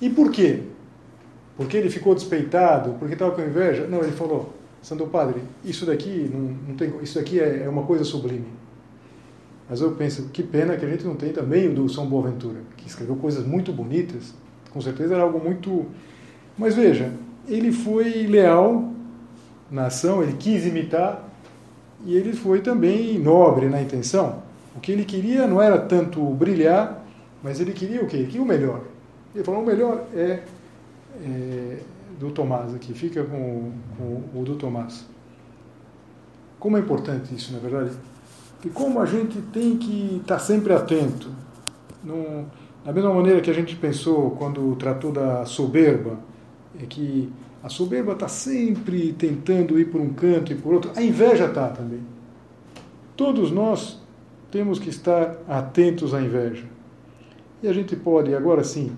E 0.00 0.08
por 0.08 0.30
quê? 0.30 0.62
Porque 1.56 1.76
ele 1.76 1.90
ficou 1.90 2.14
despeitado? 2.14 2.94
Porque 2.98 3.14
estava 3.14 3.32
com 3.32 3.42
inveja? 3.42 3.86
Não, 3.86 3.98
ele 3.98 4.12
falou, 4.12 4.54
Santo 4.80 5.06
Padre, 5.06 5.42
isso 5.64 5.84
daqui 5.84 6.30
não, 6.32 6.56
não 6.68 6.76
tem, 6.76 6.92
isso 7.02 7.18
daqui 7.18 7.40
é, 7.40 7.64
é 7.64 7.68
uma 7.68 7.82
coisa 7.82 8.04
sublime. 8.04 8.46
Mas 9.68 9.80
eu 9.80 9.92
penso, 9.92 10.28
que 10.28 10.42
pena 10.42 10.76
que 10.76 10.84
a 10.84 10.88
gente 10.88 11.04
não 11.04 11.16
tem 11.16 11.32
também 11.32 11.68
o 11.68 11.74
do 11.74 11.88
São 11.88 12.06
Boaventura, 12.06 12.60
que 12.76 12.86
escreveu 12.86 13.16
coisas 13.16 13.44
muito 13.44 13.72
bonitas. 13.72 14.34
Com 14.70 14.80
certeza 14.80 15.14
era 15.14 15.22
algo 15.22 15.40
muito. 15.42 15.86
Mas 16.56 16.74
veja, 16.74 17.12
ele 17.48 17.72
foi 17.72 18.26
leal 18.26 18.92
na 19.70 19.86
ação, 19.86 20.22
ele 20.22 20.34
quis 20.34 20.66
imitar 20.66 21.33
e 22.04 22.16
ele 22.16 22.32
foi 22.32 22.60
também 22.60 23.18
nobre 23.18 23.68
na 23.68 23.80
intenção. 23.80 24.42
O 24.76 24.80
que 24.80 24.92
ele 24.92 25.04
queria 25.04 25.46
não 25.46 25.60
era 25.60 25.78
tanto 25.78 26.20
brilhar, 26.30 27.04
mas 27.42 27.60
ele 27.60 27.72
queria 27.72 28.02
o 28.02 28.06
quê? 28.06 28.16
Ele 28.16 28.26
queria 28.26 28.42
o 28.42 28.46
melhor. 28.46 28.80
Ele 29.34 29.44
falou: 29.44 29.62
o 29.62 29.66
melhor 29.66 30.04
é, 30.14 30.42
é 31.22 31.78
do 32.18 32.30
Tomás 32.30 32.74
aqui, 32.74 32.92
fica 32.92 33.22
com, 33.24 33.72
com, 33.96 34.40
o 34.40 34.44
do 34.44 34.56
Tomás. 34.56 35.06
Como 36.58 36.76
é 36.76 36.80
importante 36.80 37.34
isso, 37.34 37.52
na 37.52 37.58
é 37.58 37.60
verdade? 37.60 37.96
E 38.64 38.68
como 38.68 39.00
a 39.00 39.06
gente 39.06 39.40
tem 39.52 39.76
que 39.76 40.18
estar 40.20 40.38
sempre 40.38 40.72
atento. 40.72 41.28
Não, 42.02 42.46
da 42.84 42.92
mesma 42.92 43.12
maneira 43.12 43.40
que 43.40 43.50
a 43.50 43.54
gente 43.54 43.76
pensou 43.76 44.32
quando 44.32 44.74
tratou 44.76 45.10
da 45.10 45.44
soberba, 45.44 46.18
é 46.80 46.86
que 46.86 47.32
a 47.64 47.70
soberba 47.70 48.12
está 48.12 48.28
sempre 48.28 49.14
tentando 49.14 49.80
ir 49.80 49.86
por 49.86 49.98
um 49.98 50.12
canto 50.12 50.52
e 50.52 50.54
por 50.54 50.74
outro. 50.74 50.92
A 50.94 51.02
inveja 51.02 51.46
está 51.46 51.68
também. 51.68 52.00
Todos 53.16 53.50
nós 53.50 53.98
temos 54.50 54.78
que 54.78 54.90
estar 54.90 55.38
atentos 55.48 56.12
à 56.12 56.20
inveja. 56.20 56.66
E 57.62 57.66
a 57.66 57.72
gente 57.72 57.96
pode, 57.96 58.34
agora 58.34 58.62
sim, 58.62 58.94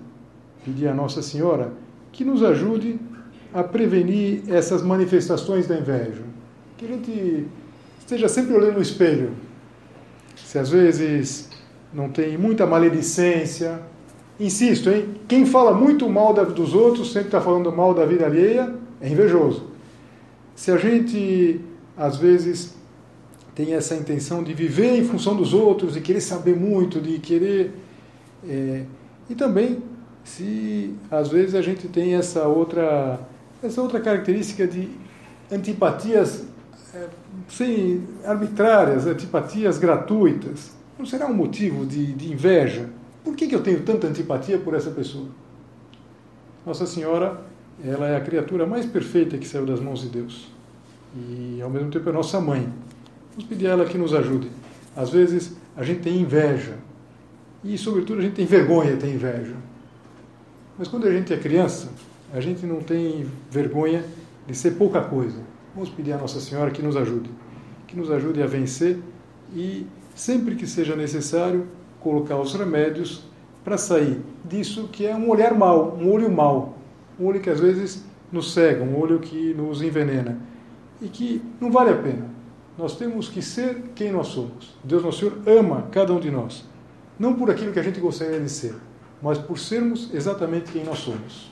pedir 0.65 0.89
a 0.89 0.93
Nossa 0.93 1.21
Senhora 1.21 1.71
que 2.11 2.25
nos 2.25 2.43
ajude 2.43 2.99
a 3.53 3.63
prevenir 3.63 4.43
essas 4.49 4.83
manifestações 4.83 5.65
da 5.65 5.77
inveja. 5.77 6.23
Que 6.75 6.83
a 6.83 6.89
gente 6.89 7.47
esteja 7.97 8.27
sempre 8.27 8.53
olhando 8.53 8.75
no 8.75 8.81
espelho. 8.81 9.31
Se 10.35 10.59
às 10.59 10.69
vezes 10.69 11.49
não 11.93 12.09
tem 12.09 12.37
muita 12.37 12.67
maledicência, 12.67 13.79
Insisto, 14.39 14.89
hein? 14.89 15.15
Quem 15.27 15.45
fala 15.45 15.73
muito 15.73 16.07
mal 16.07 16.33
dos 16.33 16.73
outros, 16.73 17.11
sempre 17.11 17.29
está 17.29 17.41
falando 17.41 17.71
mal 17.71 17.93
da 17.93 18.05
vida 18.05 18.25
alheia, 18.25 18.73
é 19.01 19.09
invejoso. 19.09 19.63
Se 20.55 20.71
a 20.71 20.77
gente, 20.77 21.61
às 21.95 22.17
vezes, 22.17 22.75
tem 23.55 23.73
essa 23.73 23.95
intenção 23.95 24.43
de 24.43 24.53
viver 24.53 24.97
em 24.97 25.03
função 25.03 25.35
dos 25.35 25.53
outros, 25.53 25.93
de 25.93 26.01
querer 26.01 26.21
saber 26.21 26.55
muito, 26.55 27.01
de 27.01 27.17
querer. 27.17 27.73
É, 28.47 28.83
e 29.27 29.33
também, 29.33 29.81
se 30.23 30.93
às 31.09 31.29
vezes 31.29 31.55
a 31.55 31.61
gente 31.63 31.87
tem 31.87 32.13
essa 32.13 32.47
outra, 32.47 33.19
essa 33.63 33.81
outra 33.81 33.99
característica 33.99 34.67
de 34.67 34.87
antipatias 35.51 36.45
é, 36.93 37.07
arbitrárias, 38.25 39.07
antipatias 39.07 39.79
gratuitas, 39.79 40.71
não 40.97 41.05
será 41.05 41.25
um 41.25 41.33
motivo 41.33 41.85
de, 41.85 42.13
de 42.13 42.31
inveja? 42.31 42.89
Por 43.27 43.35
que, 43.35 43.45
que 43.45 43.53
eu 43.53 43.61
tenho 43.61 43.83
tanta 43.83 44.07
antipatia 44.07 44.57
por 44.57 44.73
essa 44.73 44.89
pessoa? 44.89 45.27
Nossa 46.65 46.85
Senhora, 46.85 47.41
ela 47.83 48.07
é 48.07 48.15
a 48.15 48.21
criatura 48.21 48.65
mais 48.65 48.85
perfeita 48.85 49.37
que 49.37 49.45
saiu 49.45 49.65
das 49.65 49.81
mãos 49.81 49.99
de 49.99 50.07
Deus. 50.07 50.47
E 51.13 51.59
ao 51.61 51.69
mesmo 51.69 51.91
tempo 51.91 52.07
é 52.07 52.13
nossa 52.13 52.39
mãe. 52.39 52.71
Vamos 53.31 53.43
pedir 53.49 53.67
a 53.67 53.71
ela 53.71 53.85
que 53.85 53.97
nos 53.97 54.13
ajude. 54.13 54.49
Às 54.95 55.09
vezes 55.09 55.57
a 55.75 55.83
gente 55.83 55.99
tem 55.99 56.21
inveja. 56.21 56.77
E, 57.65 57.77
sobretudo, 57.77 58.19
a 58.19 58.21
gente 58.21 58.35
tem 58.35 58.45
vergonha 58.45 58.95
ter 58.95 59.13
inveja. 59.13 59.55
Mas 60.79 60.87
quando 60.87 61.05
a 61.05 61.11
gente 61.11 61.33
é 61.33 61.37
criança, 61.37 61.89
a 62.33 62.39
gente 62.39 62.65
não 62.65 62.79
tem 62.79 63.29
vergonha 63.51 64.05
de 64.47 64.55
ser 64.55 64.71
pouca 64.71 65.01
coisa. 65.01 65.41
Vamos 65.75 65.89
pedir 65.89 66.13
a 66.13 66.17
Nossa 66.17 66.39
Senhora 66.39 66.71
que 66.71 66.81
nos 66.81 66.95
ajude. 66.95 67.29
Que 67.87 67.97
nos 67.97 68.09
ajude 68.09 68.41
a 68.41 68.47
vencer 68.47 68.97
e, 69.53 69.85
sempre 70.15 70.55
que 70.55 70.65
seja 70.65 70.95
necessário, 70.95 71.67
colocar 72.07 72.37
os 72.37 72.53
remédios 72.53 73.23
para 73.65 73.77
sair 73.77 74.21
disso 74.45 74.87
que 74.89 75.05
é 75.05 75.13
um 75.13 75.29
olhar 75.29 75.53
mau, 75.53 75.97
um 75.99 76.09
olho 76.09 76.31
mau, 76.31 76.77
um 77.19 77.25
olho 77.25 77.41
que 77.41 77.49
às 77.49 77.59
vezes 77.59 78.05
nos 78.31 78.53
cega, 78.53 78.81
um 78.81 78.97
olho 78.97 79.19
que 79.19 79.53
nos 79.53 79.81
envenena 79.81 80.39
e 81.01 81.09
que 81.09 81.41
não 81.59 81.69
vale 81.69 81.91
a 81.91 81.97
pena. 81.97 82.29
Nós 82.77 82.95
temos 82.95 83.27
que 83.27 83.41
ser 83.41 83.91
quem 83.93 84.09
nós 84.09 84.27
somos. 84.27 84.73
Deus, 84.83 85.03
nosso 85.03 85.19
Senhor, 85.19 85.37
ama 85.45 85.87
cada 85.91 86.13
um 86.13 86.19
de 86.19 86.31
nós. 86.31 86.63
Não 87.19 87.33
por 87.33 87.51
aquilo 87.51 87.73
que 87.73 87.79
a 87.79 87.83
gente 87.83 87.99
gostaria 87.99 88.39
de 88.39 88.49
ser, 88.49 88.75
mas 89.21 89.37
por 89.37 89.59
sermos 89.59 90.09
exatamente 90.13 90.71
quem 90.71 90.85
nós 90.85 90.99
somos. 90.99 91.51